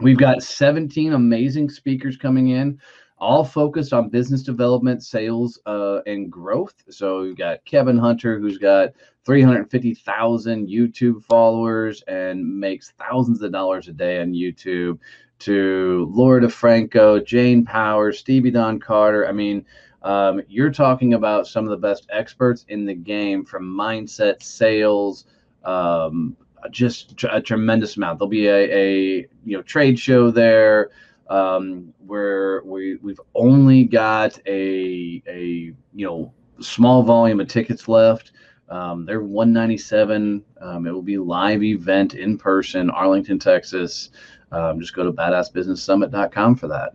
We've 0.00 0.18
got 0.18 0.42
17 0.42 1.14
amazing 1.14 1.70
speakers 1.70 2.18
coming 2.18 2.48
in 2.48 2.78
all 3.18 3.44
focused 3.44 3.92
on 3.92 4.08
business 4.08 4.42
development, 4.42 5.02
sales, 5.02 5.58
uh, 5.66 6.00
and 6.06 6.30
growth. 6.30 6.74
So 6.90 7.22
you've 7.22 7.38
got 7.38 7.64
Kevin 7.64 7.96
Hunter, 7.96 8.38
who's 8.38 8.58
got 8.58 8.90
350,000 9.24 10.68
YouTube 10.68 11.24
followers 11.24 12.02
and 12.08 12.44
makes 12.60 12.92
thousands 12.98 13.40
of 13.42 13.52
dollars 13.52 13.88
a 13.88 13.92
day 13.92 14.20
on 14.20 14.32
YouTube, 14.32 14.98
to 15.40 16.08
Laura 16.12 16.40
DeFranco, 16.40 17.24
Jane 17.24 17.64
Powers, 17.64 18.18
Stevie 18.18 18.50
Dawn 18.50 18.78
Carter. 18.78 19.26
I 19.26 19.32
mean, 19.32 19.64
um, 20.02 20.40
you're 20.48 20.70
talking 20.70 21.14
about 21.14 21.46
some 21.46 21.64
of 21.64 21.70
the 21.70 21.76
best 21.76 22.06
experts 22.10 22.64
in 22.68 22.84
the 22.84 22.94
game 22.94 23.44
from 23.44 23.64
mindset, 23.64 24.42
sales, 24.42 25.26
um, 25.64 26.36
just 26.70 27.24
a 27.30 27.40
tremendous 27.40 27.96
amount. 27.96 28.18
There'll 28.18 28.28
be 28.28 28.46
a, 28.46 28.74
a 28.74 29.16
you 29.44 29.56
know 29.56 29.62
trade 29.62 29.98
show 29.98 30.30
there 30.30 30.90
um, 31.28 31.92
where 32.06 32.62
we 32.64 32.96
we've 32.96 33.20
only 33.34 33.84
got 33.84 34.38
a 34.46 35.22
a 35.26 35.72
you 35.94 36.06
know 36.06 36.32
small 36.60 37.02
volume 37.02 37.40
of 37.40 37.48
tickets 37.48 37.88
left. 37.88 38.32
Um, 38.68 39.04
they're 39.04 39.22
197. 39.22 40.42
Um, 40.60 40.86
it 40.86 40.90
will 40.90 41.02
be 41.02 41.18
live 41.18 41.62
event 41.62 42.14
in 42.14 42.38
person, 42.38 42.90
Arlington, 42.90 43.38
Texas. 43.38 44.10
Um, 44.52 44.80
just 44.80 44.94
go 44.94 45.04
to 45.04 45.12
badassbusinesssummit.com 45.12 46.56
for 46.56 46.68
that. 46.68 46.94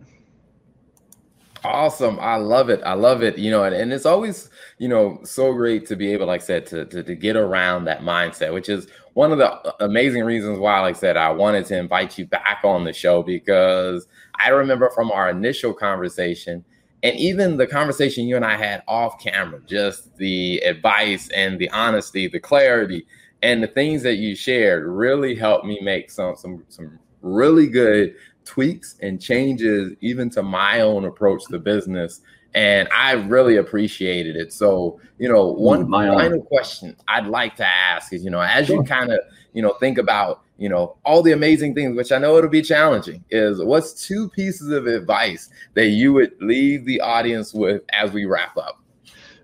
Awesome. 1.62 2.18
I 2.20 2.36
love 2.36 2.70
it. 2.70 2.80
I 2.84 2.94
love 2.94 3.22
it. 3.22 3.36
You 3.36 3.50
know, 3.50 3.64
and, 3.64 3.74
and 3.74 3.92
it's 3.92 4.06
always, 4.06 4.48
you 4.78 4.88
know, 4.88 5.20
so 5.24 5.52
great 5.52 5.86
to 5.88 5.96
be 5.96 6.12
able, 6.12 6.26
like 6.26 6.40
I 6.40 6.44
said, 6.44 6.66
to, 6.66 6.86
to, 6.86 7.02
to 7.02 7.14
get 7.14 7.36
around 7.36 7.84
that 7.84 8.00
mindset, 8.00 8.54
which 8.54 8.70
is 8.70 8.88
one 9.14 9.32
of 9.32 9.38
the 9.38 9.84
amazing 9.84 10.24
reasons 10.24 10.58
why, 10.58 10.80
like 10.80 10.96
I 10.96 10.98
said, 10.98 11.16
I 11.16 11.30
wanted 11.30 11.66
to 11.66 11.78
invite 11.78 12.18
you 12.18 12.26
back 12.26 12.60
on 12.64 12.84
the 12.84 12.92
show 12.92 13.22
because 13.22 14.06
I 14.38 14.50
remember 14.50 14.90
from 14.90 15.10
our 15.10 15.30
initial 15.30 15.72
conversation 15.72 16.64
and 17.02 17.16
even 17.16 17.56
the 17.56 17.66
conversation 17.66 18.26
you 18.26 18.36
and 18.36 18.44
I 18.44 18.56
had 18.56 18.82
off 18.86 19.22
camera, 19.22 19.60
just 19.66 20.14
the 20.16 20.58
advice 20.58 21.30
and 21.30 21.58
the 21.58 21.70
honesty, 21.70 22.28
the 22.28 22.40
clarity, 22.40 23.06
and 23.42 23.62
the 23.62 23.68
things 23.68 24.02
that 24.02 24.16
you 24.16 24.36
shared 24.36 24.86
really 24.86 25.34
helped 25.34 25.64
me 25.64 25.80
make 25.80 26.10
some 26.10 26.36
some 26.36 26.64
some 26.68 26.98
really 27.22 27.66
good 27.66 28.14
tweaks 28.44 28.96
and 29.00 29.20
changes 29.20 29.92
even 30.00 30.28
to 30.30 30.42
my 30.42 30.80
own 30.80 31.04
approach 31.04 31.42
to 31.46 31.58
business 31.58 32.20
and 32.54 32.88
I 32.96 33.12
really 33.12 33.56
appreciated 33.56 34.36
it. 34.36 34.52
So, 34.52 35.00
you 35.18 35.28
know, 35.28 35.46
one 35.46 35.88
my 35.88 36.08
final 36.08 36.42
question 36.42 36.96
I'd 37.08 37.26
like 37.26 37.56
to 37.56 37.66
ask 37.66 38.12
is, 38.12 38.24
you 38.24 38.30
know, 38.30 38.40
as 38.40 38.66
sure. 38.66 38.76
you 38.76 38.82
kind 38.82 39.12
of, 39.12 39.20
you 39.52 39.62
know, 39.62 39.74
think 39.74 39.98
about, 39.98 40.42
you 40.58 40.68
know, 40.68 40.96
all 41.04 41.22
the 41.22 41.32
amazing 41.32 41.74
things, 41.74 41.96
which 41.96 42.12
I 42.12 42.18
know 42.18 42.36
it'll 42.36 42.50
be 42.50 42.62
challenging, 42.62 43.24
is 43.30 43.62
what's 43.62 44.06
two 44.06 44.28
pieces 44.30 44.70
of 44.70 44.86
advice 44.86 45.50
that 45.74 45.88
you 45.88 46.12
would 46.12 46.32
leave 46.40 46.84
the 46.84 47.00
audience 47.00 47.54
with 47.54 47.82
as 47.92 48.12
we 48.12 48.24
wrap 48.24 48.56
up? 48.56 48.82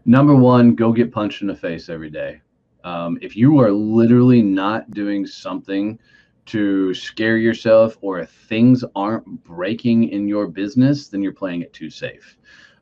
Number 0.05 0.35
one, 0.35 0.75
go 0.75 0.93
get 0.93 1.13
punched 1.13 1.43
in 1.43 1.49
the 1.49 1.57
face 1.57 1.89
every 1.89 2.11
day. 2.11 2.41
Um, 2.85 3.19
if 3.21 3.37
you 3.37 3.59
are 3.61 3.73
literally 3.73 4.43
not 4.43 4.93
doing 4.93 5.27
something 5.27 5.99
to 6.47 6.95
scare 6.95 7.39
yourself 7.39 7.99
or 8.01 8.21
if 8.21 8.31
things 8.31 8.85
aren't 8.95 9.43
breaking 9.43 10.11
in 10.11 10.29
your 10.29 10.47
business, 10.47 11.09
then 11.09 11.23
you're 11.23 11.33
playing 11.33 11.63
it 11.63 11.73
too 11.73 11.91
safe. 11.91 12.37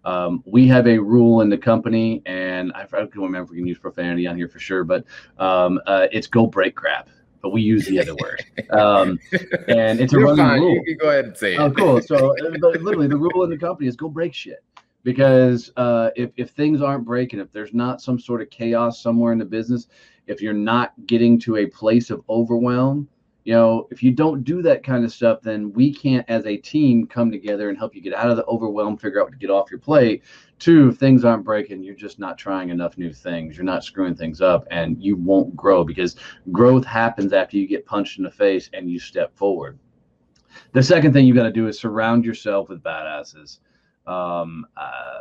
Um, 0.04 0.42
we 0.44 0.66
have 0.68 0.86
a 0.86 0.98
rule 0.98 1.40
in 1.40 1.48
the 1.48 1.58
company, 1.58 2.22
and 2.26 2.72
I 2.74 2.86
don't 2.90 3.14
remember 3.14 3.44
if 3.44 3.50
we 3.50 3.56
can 3.56 3.66
use 3.66 3.78
profanity 3.78 4.26
on 4.26 4.36
here 4.36 4.48
for 4.48 4.58
sure, 4.58 4.84
but 4.84 5.04
um, 5.38 5.80
uh, 5.86 6.06
it's 6.12 6.26
go 6.26 6.46
break 6.46 6.74
crap. 6.74 7.08
But 7.40 7.50
we 7.50 7.60
use 7.60 7.86
the 7.86 8.00
other 8.00 8.14
word, 8.14 8.42
um, 8.70 9.18
and 9.68 10.00
it's 10.00 10.14
a 10.14 10.16
You're 10.16 10.28
running 10.28 10.46
fine. 10.46 10.60
rule. 10.60 10.74
You 10.76 10.84
can 10.84 10.96
go 10.96 11.10
ahead 11.10 11.26
and 11.26 11.36
say 11.36 11.56
oh, 11.56 11.66
it. 11.66 11.68
Oh, 11.68 11.74
cool. 11.74 12.00
So 12.00 12.30
uh, 12.30 12.68
literally, 12.80 13.06
the 13.06 13.18
rule 13.18 13.44
in 13.44 13.50
the 13.50 13.58
company 13.58 13.86
is 13.86 13.96
go 13.96 14.08
break 14.08 14.32
shit 14.32 14.64
because 15.04 15.70
uh, 15.76 16.10
if 16.16 16.30
if 16.36 16.50
things 16.50 16.82
aren't 16.82 17.04
breaking, 17.04 17.38
if 17.38 17.52
there's 17.52 17.74
not 17.74 18.00
some 18.00 18.18
sort 18.18 18.40
of 18.40 18.50
chaos 18.50 19.00
somewhere 19.00 19.32
in 19.32 19.38
the 19.38 19.44
business, 19.44 19.88
if 20.26 20.40
you're 20.40 20.52
not 20.52 20.94
getting 21.06 21.38
to 21.40 21.56
a 21.56 21.66
place 21.66 22.10
of 22.10 22.22
overwhelm, 22.28 23.08
you 23.44 23.52
know, 23.52 23.86
if 23.90 24.02
you 24.02 24.10
don't 24.10 24.42
do 24.42 24.62
that 24.62 24.82
kind 24.82 25.04
of 25.04 25.12
stuff, 25.12 25.42
then 25.42 25.70
we 25.74 25.92
can't, 25.94 26.24
as 26.28 26.46
a 26.46 26.56
team, 26.56 27.06
come 27.06 27.30
together 27.30 27.68
and 27.68 27.76
help 27.76 27.94
you 27.94 28.00
get 28.00 28.14
out 28.14 28.30
of 28.30 28.36
the 28.36 28.46
overwhelm, 28.46 28.96
figure 28.96 29.20
out 29.20 29.26
what 29.26 29.32
to 29.32 29.38
get 29.38 29.50
off 29.50 29.70
your 29.70 29.80
plate. 29.80 30.22
Two, 30.58 30.88
if 30.88 30.96
things 30.96 31.26
aren't 31.26 31.44
breaking, 31.44 31.82
you're 31.82 31.94
just 31.94 32.18
not 32.18 32.38
trying 32.38 32.70
enough 32.70 32.96
new 32.96 33.12
things. 33.12 33.56
You're 33.56 33.64
not 33.64 33.84
screwing 33.84 34.14
things 34.14 34.40
up, 34.40 34.66
and 34.70 35.02
you 35.02 35.16
won't 35.16 35.54
grow 35.54 35.84
because 35.84 36.16
growth 36.52 36.86
happens 36.86 37.34
after 37.34 37.58
you 37.58 37.68
get 37.68 37.84
punched 37.84 38.16
in 38.16 38.24
the 38.24 38.30
face 38.30 38.70
and 38.72 38.90
you 38.90 38.98
step 38.98 39.36
forward. 39.36 39.78
The 40.72 40.82
second 40.82 41.12
thing 41.12 41.26
you 41.26 41.34
got 41.34 41.42
to 41.42 41.52
do 41.52 41.68
is 41.68 41.78
surround 41.78 42.24
yourself 42.24 42.70
with 42.70 42.82
badasses. 42.82 43.58
Um, 44.06 44.66
uh, 44.76 45.20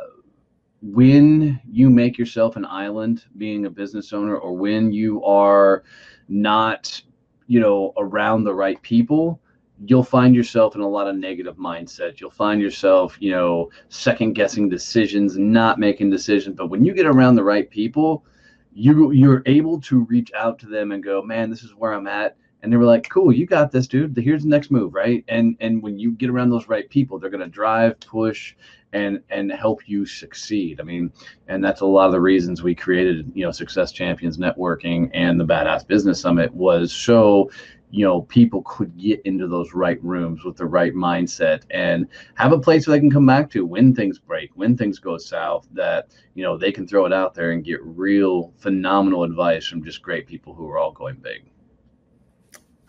when 0.80 1.60
you 1.70 1.90
make 1.90 2.16
yourself 2.16 2.56
an 2.56 2.64
island 2.64 3.24
being 3.36 3.66
a 3.66 3.70
business 3.70 4.12
owner, 4.14 4.36
or 4.36 4.54
when 4.54 4.92
you 4.92 5.22
are 5.24 5.84
not 6.28 7.02
you 7.46 7.60
know 7.60 7.92
around 7.96 8.44
the 8.44 8.54
right 8.54 8.80
people 8.82 9.40
you'll 9.86 10.04
find 10.04 10.34
yourself 10.34 10.74
in 10.74 10.80
a 10.80 10.88
lot 10.88 11.08
of 11.08 11.16
negative 11.16 11.56
mindset 11.56 12.20
you'll 12.20 12.30
find 12.30 12.60
yourself 12.60 13.16
you 13.20 13.30
know 13.30 13.70
second 13.88 14.32
guessing 14.34 14.68
decisions 14.68 15.36
not 15.36 15.78
making 15.78 16.10
decisions. 16.10 16.56
But 16.56 16.68
when 16.68 16.84
you 16.84 16.94
get 16.94 17.06
around 17.06 17.34
the 17.34 17.44
right 17.44 17.68
people 17.68 18.24
you 18.72 19.10
you're 19.12 19.42
able 19.46 19.80
to 19.82 20.04
reach 20.04 20.32
out 20.34 20.58
to 20.60 20.66
them 20.66 20.92
and 20.92 21.02
go 21.02 21.22
man 21.22 21.50
this 21.50 21.62
is 21.62 21.74
where 21.74 21.92
i'm 21.92 22.06
at. 22.06 22.36
And 22.62 22.72
they 22.72 22.76
were 22.78 22.84
like 22.84 23.08
cool 23.10 23.32
you 23.32 23.46
got 23.46 23.70
this 23.72 23.86
dude. 23.86 24.16
Here's 24.16 24.42
the 24.42 24.48
next 24.48 24.70
move 24.70 24.94
right? 24.94 25.24
And 25.28 25.56
and 25.60 25.82
when 25.82 25.98
you 25.98 26.12
get 26.12 26.30
around 26.30 26.50
those 26.50 26.68
right 26.68 26.88
people 26.88 27.18
they're 27.18 27.30
going 27.30 27.40
to 27.40 27.48
drive 27.48 28.00
push 28.00 28.54
and 28.94 29.20
and 29.28 29.52
help 29.52 29.86
you 29.86 30.06
succeed. 30.06 30.80
I 30.80 30.84
mean, 30.84 31.12
and 31.48 31.62
that's 31.62 31.82
a 31.82 31.86
lot 31.86 32.06
of 32.06 32.12
the 32.12 32.20
reasons 32.20 32.62
we 32.62 32.74
created, 32.74 33.30
you 33.34 33.44
know, 33.44 33.50
Success 33.50 33.92
Champions 33.92 34.38
Networking 34.38 35.10
and 35.12 35.38
the 35.38 35.44
Badass 35.44 35.86
Business 35.86 36.20
Summit 36.20 36.54
was 36.54 36.92
so 36.92 37.50
you 37.90 38.04
know 38.04 38.22
people 38.22 38.62
could 38.62 38.96
get 38.96 39.20
into 39.24 39.46
those 39.46 39.72
right 39.72 40.02
rooms 40.02 40.42
with 40.42 40.56
the 40.56 40.64
right 40.64 40.94
mindset 40.94 41.62
and 41.70 42.08
have 42.34 42.52
a 42.52 42.58
place 42.58 42.86
where 42.86 42.96
they 42.96 43.00
can 43.00 43.10
come 43.10 43.26
back 43.26 43.48
to 43.50 43.64
when 43.64 43.94
things 43.94 44.18
break 44.18 44.50
when 44.54 44.76
things 44.76 44.98
go 44.98 45.16
south 45.16 45.68
that 45.70 46.08
you 46.34 46.42
know 46.42 46.56
they 46.56 46.72
can 46.72 46.88
throw 46.88 47.06
it 47.06 47.12
out 47.12 47.34
there 47.34 47.52
and 47.52 47.64
get 47.64 47.80
real 47.84 48.52
phenomenal 48.56 49.22
advice 49.22 49.64
from 49.64 49.84
just 49.84 50.02
great 50.02 50.26
people 50.26 50.52
who 50.52 50.68
are 50.68 50.76
all 50.78 50.90
going 50.90 51.14
big 51.16 51.44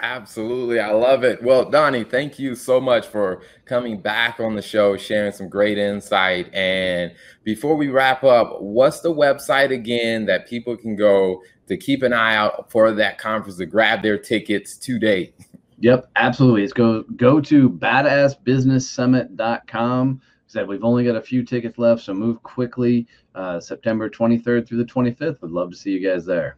Absolutely. 0.01 0.79
I 0.79 0.91
love 0.91 1.23
it. 1.23 1.41
Well, 1.41 1.69
Donnie, 1.69 2.03
thank 2.03 2.37
you 2.37 2.55
so 2.55 2.81
much 2.81 3.07
for 3.07 3.41
coming 3.63 4.01
back 4.01 4.41
on 4.41 4.55
the 4.55 4.61
show, 4.61 4.97
sharing 4.97 5.31
some 5.31 5.47
great 5.47 5.77
insight. 5.77 6.53
And 6.53 7.13
before 7.43 7.75
we 7.75 7.87
wrap 7.87 8.21
up, 8.23 8.61
what's 8.61 8.99
the 8.99 9.13
website 9.13 9.71
again 9.71 10.25
that 10.25 10.47
people 10.47 10.75
can 10.75 10.97
go 10.97 11.41
to 11.67 11.77
keep 11.77 12.03
an 12.03 12.13
eye 12.13 12.35
out 12.35 12.71
for 12.71 12.91
that 12.91 13.17
conference 13.17 13.57
to 13.57 13.65
grab 13.65 14.03
their 14.03 14.17
tickets 14.17 14.77
today? 14.77 15.33
Yep, 15.79 16.09
absolutely. 16.15 16.63
It's 16.63 16.73
go 16.73 17.03
go 17.15 17.39
to 17.41 17.69
badassbusinesssummit.com. 17.69 20.21
Said 20.47 20.67
we've 20.67 20.83
only 20.83 21.05
got 21.05 21.15
a 21.15 21.21
few 21.21 21.43
tickets 21.43 21.77
left, 21.77 22.01
so 22.03 22.13
move 22.13 22.43
quickly. 22.43 23.07
Uh, 23.33 23.59
September 23.59 24.09
23rd 24.09 24.67
through 24.67 24.77
the 24.77 24.85
25th. 24.85 25.41
Would 25.41 25.51
love 25.51 25.71
to 25.71 25.77
see 25.77 25.91
you 25.91 26.07
guys 26.07 26.25
there. 26.25 26.57